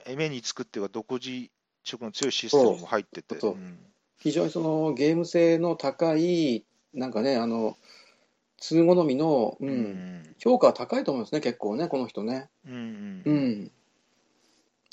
[0.07, 1.49] 目目につくっていうか、独自
[1.83, 3.77] 色の強いシステムも入ってて、そうそううん
[4.17, 7.77] 非常にそのゲーム性の高い、なんかね、あの、
[8.57, 9.73] 通好みの、う、うん
[10.21, 12.49] ん評価は高いと思いますね、結構ね、この人ね。
[12.65, 13.71] うんう、ん。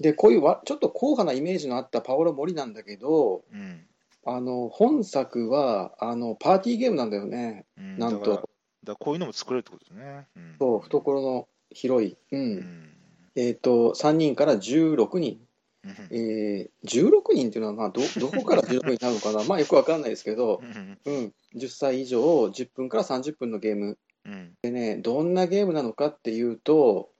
[0.03, 3.87] で、こういうわちょっと硬派なイメージのあったパオロ・モリなんだけど、うん
[4.25, 7.65] あの、本作は、あの、パーティーゲームなんだよね。
[7.77, 8.49] うん、なんと
[8.85, 10.27] だこういうのも作れるってことですね。
[10.37, 12.17] うん、そう、懐の広い。
[12.31, 12.37] う。
[12.37, 12.89] うんん
[13.35, 15.41] えっと、3人から16人。
[15.85, 19.43] うんえー、16人っていうのは、まあ、ど、どこから16人になるのかな。
[19.49, 21.35] まあ、よくわかんないですけど、うんうん。
[21.57, 23.99] 10歳以上、10分から30分のゲーム。
[24.25, 27.11] うんでね、どんなゲームなのかっていうと、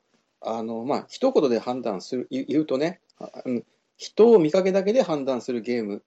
[0.45, 3.01] あの、まあ、一言で判断する、言うとね、
[3.97, 6.03] 人を見かけだけで判断するゲーム、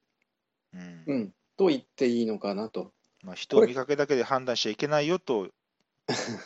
[0.73, 2.91] うんうん、と言っていいのかなと。
[3.23, 5.47] まあ、人を見かけだけで判断しちゃいけないよと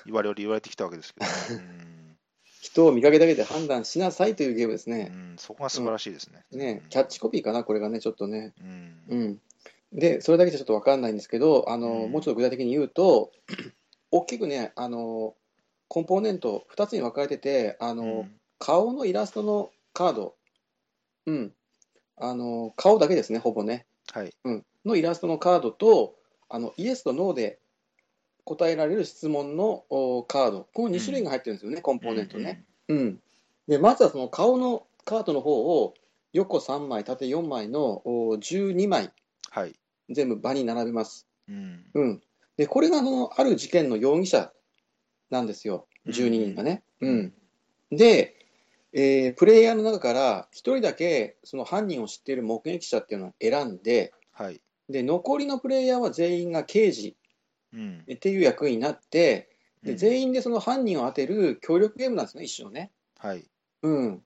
[0.06, 2.00] 言われ言われてきたわけですけど、ね
[2.62, 5.12] 人を見かけだけで判断しなさいというゲームですうんね。
[5.12, 6.46] うん、そこが素晴らしいですね。
[6.52, 8.54] ね、キャッチコピーかな、これがね、ちょっとね。
[8.62, 9.42] うんうん。
[9.94, 13.32] で、それだけじゃちょっとわかんないんですけど、あの、うんもうちょっと具体的に言うと、
[14.12, 15.36] 大きくね、あの、
[15.90, 18.40] コンポーネント2つに分かれてて、あの、うん。
[18.60, 20.36] 顔のイラストのカード、
[21.26, 21.54] うん、
[22.18, 24.34] あの顔だけですね、ほぼね、はい。
[24.44, 26.16] うん、のイラストのカードと、
[26.50, 27.60] あのイエスとノーで
[28.44, 32.66] 答えられる質問のおカード、この2種類が入ってるんですよね、コンポーネントね。
[32.88, 33.20] うん
[33.68, 35.94] でまずはその顔のカードの方を、
[36.34, 39.12] 横3枚、縦4枚のお12枚、
[39.52, 39.76] はい。
[40.10, 41.28] 全部場に並べます。
[41.48, 41.86] うん。
[41.94, 42.22] うん、
[42.58, 44.52] でこれがあのある事件の容疑者
[45.30, 46.84] なんですよ、12人がね。
[47.02, 47.34] うん
[47.92, 48.36] で、
[48.94, 54.62] えープレイヤーの中から1人だけその犯人を知っている目撃者っていうのを選んで、はい。
[54.90, 57.16] で残りのプレイヤーは全員が刑事
[57.74, 58.06] うん。
[58.12, 59.50] っていう役になって、
[59.84, 62.92] でうん全員でその犯人を当てる協力ゲームなんですね、一種のね。
[63.18, 63.46] はい。
[63.82, 64.24] うん、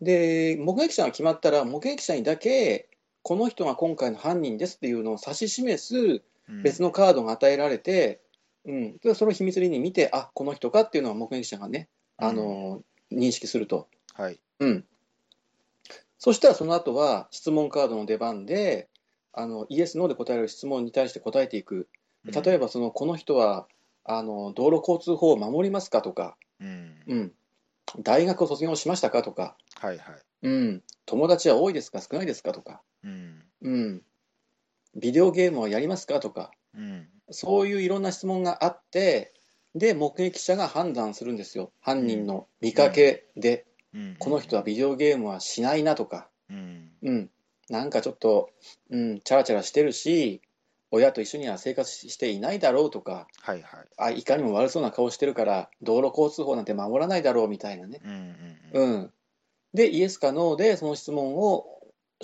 [0.00, 2.88] で、目撃者が決まったら、目撃者にだけ、
[3.22, 8.20] この人が今回の犯人ですっていうのを指し示すうん別のカードが与えられて、
[8.66, 13.88] うん、でそれを秘密裏に見て、あこの人かっていうのは目撃者がね、あの認識すると。
[14.14, 14.40] はい。
[14.60, 14.84] うん、
[16.18, 18.88] そしたらその後は質問カードの出番で、
[19.32, 21.88] あのイエス・ノーで答える質問に対して答えていく。
[22.24, 23.66] 例えばその、この人は
[24.04, 27.02] あの道路交通法を守りますかとか、うん。
[27.06, 27.32] うん、
[28.00, 30.16] 大学を卒業しましたかとか、はいはい。
[30.42, 33.42] うん、友達は多いですか少ないですかとか、うん。
[33.62, 34.02] うん、
[34.96, 37.08] ビデオゲームはやりますかとか、うん。
[37.30, 39.32] そういういろんな質問があって、
[39.74, 41.72] で、目撃者が判断するんですよ。
[41.80, 44.16] 犯人の見かけで、うん。
[44.18, 46.90] この人はビデオゲームはしないなとか、うん。
[47.02, 47.30] うん、
[47.68, 48.50] なんかちょっと、
[48.90, 50.42] うん、チャラチャラしてるし、
[50.90, 53.86] 親と一緒には生活していないだろうとか、はいはい。
[53.96, 58.00] あいかにも悪そうな顔してるから、道路交通法なんて守らないだろうみたいなね。
[58.04, 58.36] うん。
[58.72, 58.92] うん。
[58.92, 59.12] うん、
[59.72, 61.66] で、イエスかノーでその質問を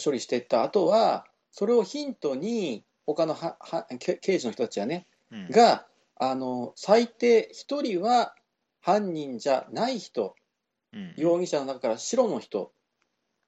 [0.03, 2.84] 処理していった後は、それをヒントに、
[3.14, 5.48] 他のははけ刑事の人たちはね、うん。
[5.50, 5.86] が、
[6.16, 8.34] あの最低1人は
[8.80, 10.34] 犯人じゃない人、
[10.92, 12.72] うん、容疑者の中から白の人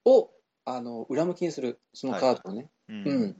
[0.05, 0.31] を
[0.65, 2.69] あの裏向きにする、そのカードをね。
[2.89, 3.35] ううんん。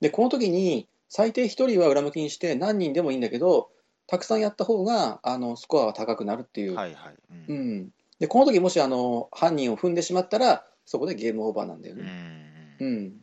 [0.00, 3.70] で、この時に、最低1人は裏向きにして、何人でもいいんだけど、
[4.06, 6.74] たくさんやった方があのスコアは高くなるっていう。
[6.74, 7.14] はいはい。
[7.14, 7.18] う。
[7.48, 12.04] うんん、でこの時もしあの犯人を踏んでしまったら、そこでゲームオーバーなんだようん。
[12.04, 12.76] ね。
[12.80, 12.88] うん。
[12.88, 13.21] うん、うん。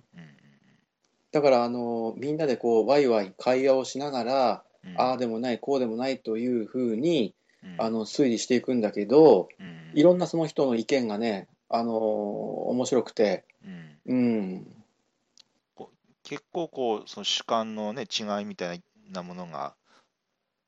[1.31, 4.63] だからあの、みんなでこうワイワイ会話をしながら、
[4.95, 7.33] ああでもない、こうでもないというふうに
[7.77, 9.91] あ、の推理していくんだけど、うん。
[9.93, 13.99] いろんなその人の意見がね、あの面白くて、うん。
[14.05, 14.67] うん、
[16.23, 19.75] 結構こう、その主観のね、違いみたいなものが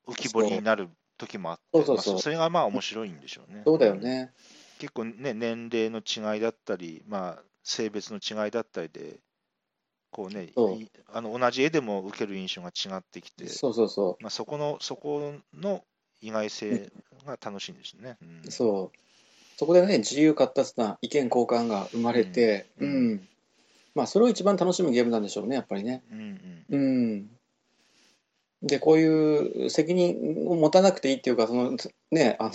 [0.06, 0.88] 浮き彫りになる
[1.18, 2.14] 時もあって、そうそうそう。
[2.14, 3.62] まあそれがまあ面白いんでしょうね。
[3.64, 4.32] そうだよね。
[4.78, 9.20] 結構ね、年齢の違いだったり、まあ、性別の違いだったりで、
[10.12, 15.82] こうね、そういあの同じ絵でも受ける印象が違ってきて、そうそうそまあ、そこの、そこの
[16.20, 16.92] 意外性
[17.26, 18.18] が楽しいんですね。
[18.20, 18.98] うんう、そう。
[19.56, 23.28] そこでね、自由闊達な意見交換が生まれて、ううんん、
[23.94, 26.02] まあ、それを一番楽しむゲームなんでしょうね、やっぱりね。
[26.10, 27.30] うんうん。
[28.62, 31.76] で、こういう責任を持たなくていいっていうか、その
[32.10, 32.50] ね、あの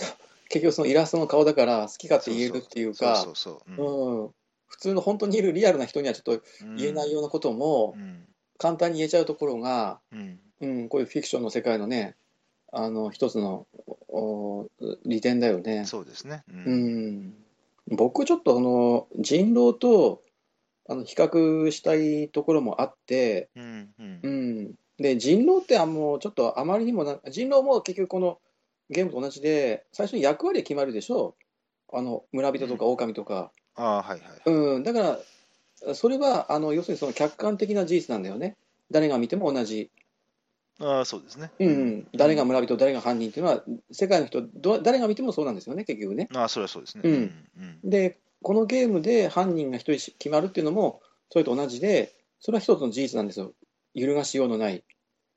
[0.49, 3.81] 結局そのイラストの顔だから好き勝手言えるっていうかそう、そうそう。
[3.83, 4.29] うん、
[4.67, 6.75] 普通の本当にいるリアルな人にはちょっとうん。
[6.75, 8.25] 言えないようなこともうん。
[8.57, 10.39] 簡単に言えちゃうところが、うん。
[10.59, 12.15] うん、こういうフィクションの世界のね、
[12.71, 13.67] あの一つの
[14.07, 14.67] お
[15.05, 15.85] 利点だよね。
[15.85, 16.43] そうですね。
[16.49, 17.17] ううん。
[17.27, 17.33] ん、
[17.89, 20.23] 僕ちょっとあの人狼と
[20.89, 24.19] あの比較したいところもあって、うんうん。
[24.23, 28.39] うん、で人狼ってあもうちょっとあまりにもな人狼も結局この
[28.89, 31.35] ゲームと同じで、最初に役割が決まるでしょ。
[31.93, 33.51] あの村人とか狼とか。
[33.77, 34.19] ああ、はいはい。
[34.45, 38.57] うん、だから、それはあの要するにその客観的な事実なんだよね。
[38.91, 39.91] 誰が見ても同じ。
[40.79, 41.51] ああ、そうですね。
[41.59, 46.27] うんうん、誰が村人、誰が犯人っていうのは、世界の人ど、誰が見てもそうなんですよね、結局ね。
[46.33, 47.01] ああ、それはそうですね。
[47.05, 51.01] うんうんで、このゲームで犯人が一人決まるっていうのも、
[51.31, 53.53] それと同じで、それは一つの事実なんですよ。
[53.93, 54.83] 揺るがしようのない。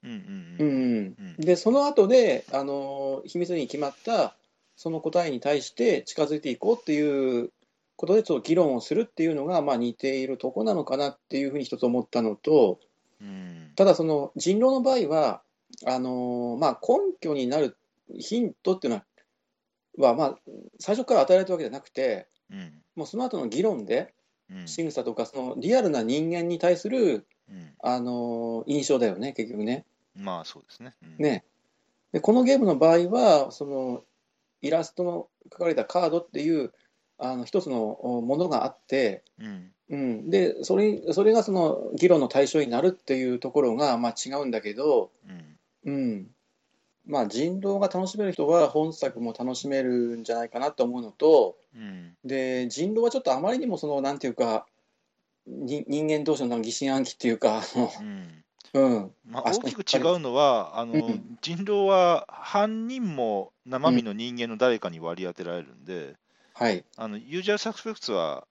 [0.02, 0.16] うんうん
[0.58, 4.34] ううんんうんで、その後で、あの秘密裏に決まった
[4.76, 7.50] その答えに対して近づいていこうっていう
[8.00, 12.80] ことで、ちょっと議論をするっていうのが、まあ、似ているとこなのかなっていうふうに一つ思ったのと、
[13.20, 13.72] うん。
[13.76, 15.42] ただ、その人狼の場合は、
[15.84, 17.76] あのまあ、根拠になる
[18.18, 18.94] ヒントっていう
[19.98, 20.38] のは、まあ、
[20.78, 22.72] 最初から与えられたわけじゃなくて、うん。
[22.96, 24.14] もうその後の議論で、
[24.50, 24.66] うん。
[24.66, 27.74] 仕草とか、そのリアルな人間に対する、うん。
[27.82, 29.84] あの印象だよね、結局ね。
[30.14, 30.94] まあそうですね。
[31.02, 31.16] うん。
[31.18, 31.44] ね。
[32.12, 34.04] でこのゲームの場合は、その
[34.62, 36.72] イラストの描かれたカードっていう
[37.20, 39.72] あの一つのおものがあって、うん。
[39.90, 45.10] うん、でそれそれがその議論の対象になるっていうところが、まあ、違うんだけど、
[45.84, 45.92] うん。
[45.92, 46.26] うん。
[47.06, 52.14] まあ、人狼が楽しめる人は本作も楽しめるんじゃないかなと思うのと、うん。
[52.24, 54.66] で人狼はちょっとあまりにもそのなんていうか
[55.46, 57.62] に人間同士の疑心暗鬼っていうか、
[57.96, 58.44] うん。
[58.72, 61.38] うん、まあ、あ大きく違うのは、あのうん。
[61.40, 66.14] 人狼は犯人も生身の人間の誰かに割り当てられるんで、
[66.54, 68.46] はい、あのユージャルサスペクツは、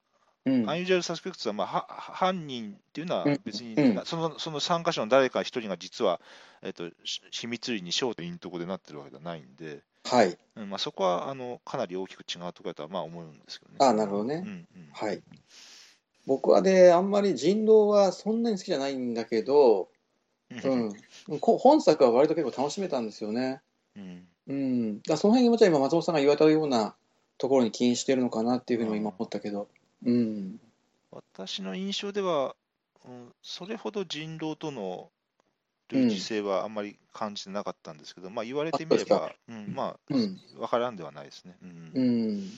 [0.45, 0.69] うん。
[0.69, 3.39] アンユージャルサスペクツは、まあ、は犯人っていうのはうん。
[3.43, 4.05] 別に、うん。
[4.05, 6.19] そのその参加者の誰か一人が実は、
[6.61, 13.77] えっとし秘密裏にショーとインとこでなってるわけではないんで、はい、うんまあ、そこはあのかなり大きく違うところだとはまあ思うんですけどね。
[13.79, 14.43] あなるほどね。
[14.45, 14.89] うんうん。
[14.93, 15.21] はい。
[16.25, 19.89] 僕はね、あんまり人狼はそんなに好きじゃないんだけど、
[20.63, 20.75] う
[21.35, 23.61] ん、こ本作は割と結構楽しめたんですよね。
[23.95, 24.27] うん。
[24.47, 26.95] うん、だその辺にもじゃあ今松本さんが言われたような
[27.39, 29.67] ところに起因してるのかなっていうふうにも今思ったけど、
[30.05, 30.59] うん、
[31.09, 32.55] 私の印象では、
[33.05, 35.09] うん、それほど人狼との
[35.87, 41.91] 類似性はあんまり感じてなかったんですけど、まあ言われてみれば、うん、まあ、うん、わからんではないですね、うん。
[41.95, 42.49] うん。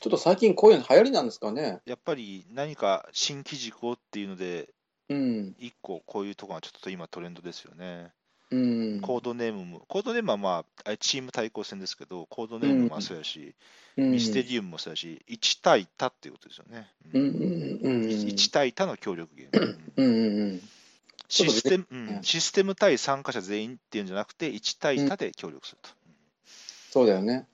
[0.00, 1.80] ちょっと最近こういうの流行りなんですかね。
[1.84, 4.68] やっぱり何か新機軸をっていうので、
[5.08, 8.12] うん、一個こういうところがちょっと今トレンドですよね。
[8.52, 8.56] う
[8.96, 13.54] ん、コードネームも、コードネームはまあ、チーム対抗戦ですけど、コードネームもそうやし、
[13.96, 16.88] うん、ミステリウムもそうやし、1対他っていうことですよね。
[17.14, 19.78] うん、うん、うん、1対他の協力ゲーム。
[19.96, 20.06] うん。
[20.06, 20.62] うん、うん、うん、
[21.28, 22.18] システム、ううん。
[22.18, 25.90] ん、システム対参加者全員っていうんじゃなくて、1対他で協力すると。
[26.90, 27.46] そうだよね。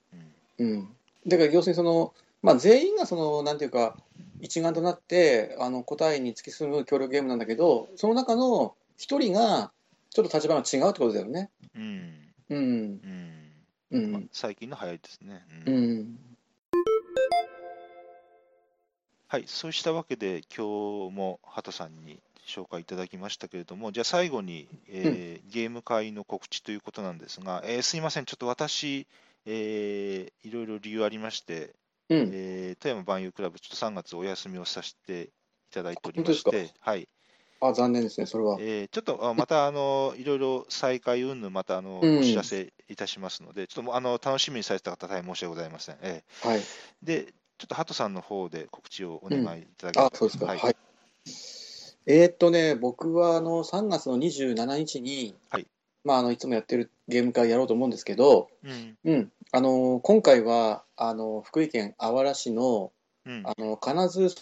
[0.59, 0.70] うん。
[0.70, 0.88] うん、
[1.26, 3.96] だから要するにその、まあ、全員がそのなんていうか
[4.40, 9.72] 一丸となってあの答えに突き進む協力ゲームなんだけどその中の一人が
[10.11, 11.50] ちょっと立場が違うってことだよね。
[11.74, 12.34] うん。
[12.48, 12.59] うん。
[12.61, 13.52] うん。
[13.90, 14.12] うん。
[14.12, 15.44] まあ最近の流行りですね。
[15.66, 16.00] ううん。
[16.00, 16.18] ん
[19.30, 29.06] はい、そうしたわけで、今日も畑さんに紹介いただきましたけれども、じゃあ最後に、えーゲーム会の告知ということなんですが、えーすいません、ちょっと私、
[29.44, 31.74] えーいろいろ理由ありまして、
[32.09, 32.30] うん。
[32.32, 35.28] えー富山万有クラブ、ちょっと3月お休みをさせてい
[35.74, 37.06] ただいておりまして、はい
[37.61, 38.56] あ残念ですねそれは。
[38.61, 42.18] えーちょっとあまたあのいろいろ再開云々またあの、うん。
[42.20, 45.96] お知らせいたしますので、ちょっとあの楽しみにされてた方、大変申し訳ございません。
[46.02, 46.59] えはい。
[46.59, 46.62] ー
[47.02, 47.24] で、
[47.59, 50.46] ちょっとハトさんの方で告知をお願いいただければあそうですか。
[50.46, 50.72] ははい。
[50.72, 50.76] い。
[52.06, 55.66] えーっとね僕はあの3月の27日に、はい。
[56.04, 58.96] まあ、あのいつもやってるゲーム会やろうと思うんですけど、うん。
[59.04, 62.92] うん、あの今回はあの福井県あわら市の
[63.26, 63.42] うん。
[63.44, 64.34] あの金津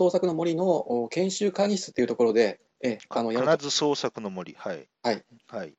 [0.00, 4.88] 創作の森のお研修会議室っていうところで、えあの金津創作の森、はい。
[5.02, 5.22] はい。
[5.46, 5.74] はい。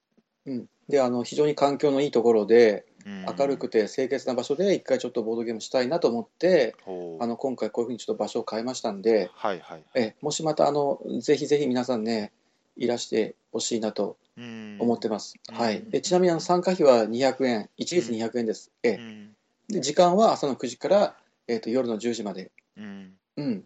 [0.45, 3.25] うん、であの非常に環境のいいところで、うん。
[3.35, 6.75] 明るくて清潔な場所で一回ちょっとボードゲームしたいなと思って、
[7.19, 9.83] あの今回こういうふうにちょっと場所を変えましたんで、はいはい。
[9.95, 12.31] えもしまたあのぜひぜひ皆さんね、
[12.77, 14.77] いらしてほしいなとうん。
[14.79, 15.33] 思ってます。
[15.49, 15.55] うん。
[15.55, 18.69] はい、でちなみにあの参加費は200円、一律200円です。
[18.83, 19.35] えうん。
[19.67, 21.15] で時間は朝の9時から、
[21.47, 23.13] えー、と夜の10時まで、うん。
[23.37, 23.63] うん、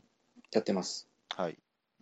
[0.55, 1.07] やってます。
[1.35, 1.57] はい。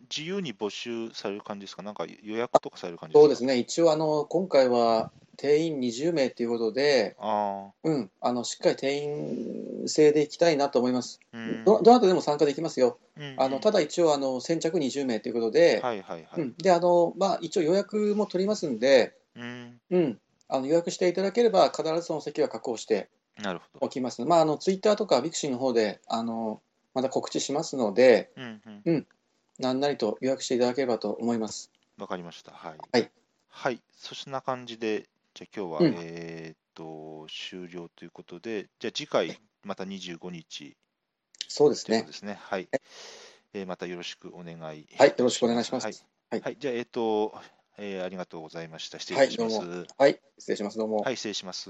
[0.10, 1.82] 自由に募集される感じですか？
[1.82, 3.22] なんか予約とかされる感じですか？
[3.22, 11.20] そうですね、一応あの、今回は定員20名ということで、あうん、あのしっかり定員制でいきたいなと思います。
[11.34, 11.38] あ。
[11.38, 13.00] うんどどなたでも参加できますよ。
[13.18, 16.42] うんあのただ一応あの、先着20名ということで、はいはいはい。
[16.42, 19.80] うん、であのまあ、一応予約も取りますんで、うん。
[19.90, 23.10] うん、あの予約していただければ、必ずその席は確保して
[23.42, 23.86] なるほど。
[23.86, 24.24] おきます。
[24.26, 26.62] まあ、あのツイッターとかビクシーの方であの
[26.94, 29.08] また告知しますので、うんうん。
[29.60, 31.72] 何なりと予約していただければと思います。
[31.98, 32.52] わかりました。
[32.52, 32.78] はい。
[32.92, 33.12] はい。
[33.50, 33.82] はい。
[33.96, 40.76] そんな感じで、じゃあ今日は、うんえーっと、終了ということで、じゃあ次回、また25日
[41.48, 42.04] そうですね。
[42.04, 42.38] ですね。
[42.42, 42.68] はい。
[43.54, 44.60] えーまたよろしくお願い。
[44.60, 45.84] はいはい、よろしくお願いします。
[45.86, 45.96] はい。
[46.32, 47.34] はいはいじゃあ、えーっと、
[47.78, 49.00] えーありがとうございました。
[49.00, 49.60] 失礼します。
[49.60, 50.78] はいはい、失礼します。
[50.78, 51.02] どうも。
[51.02, 51.70] はい、失礼します。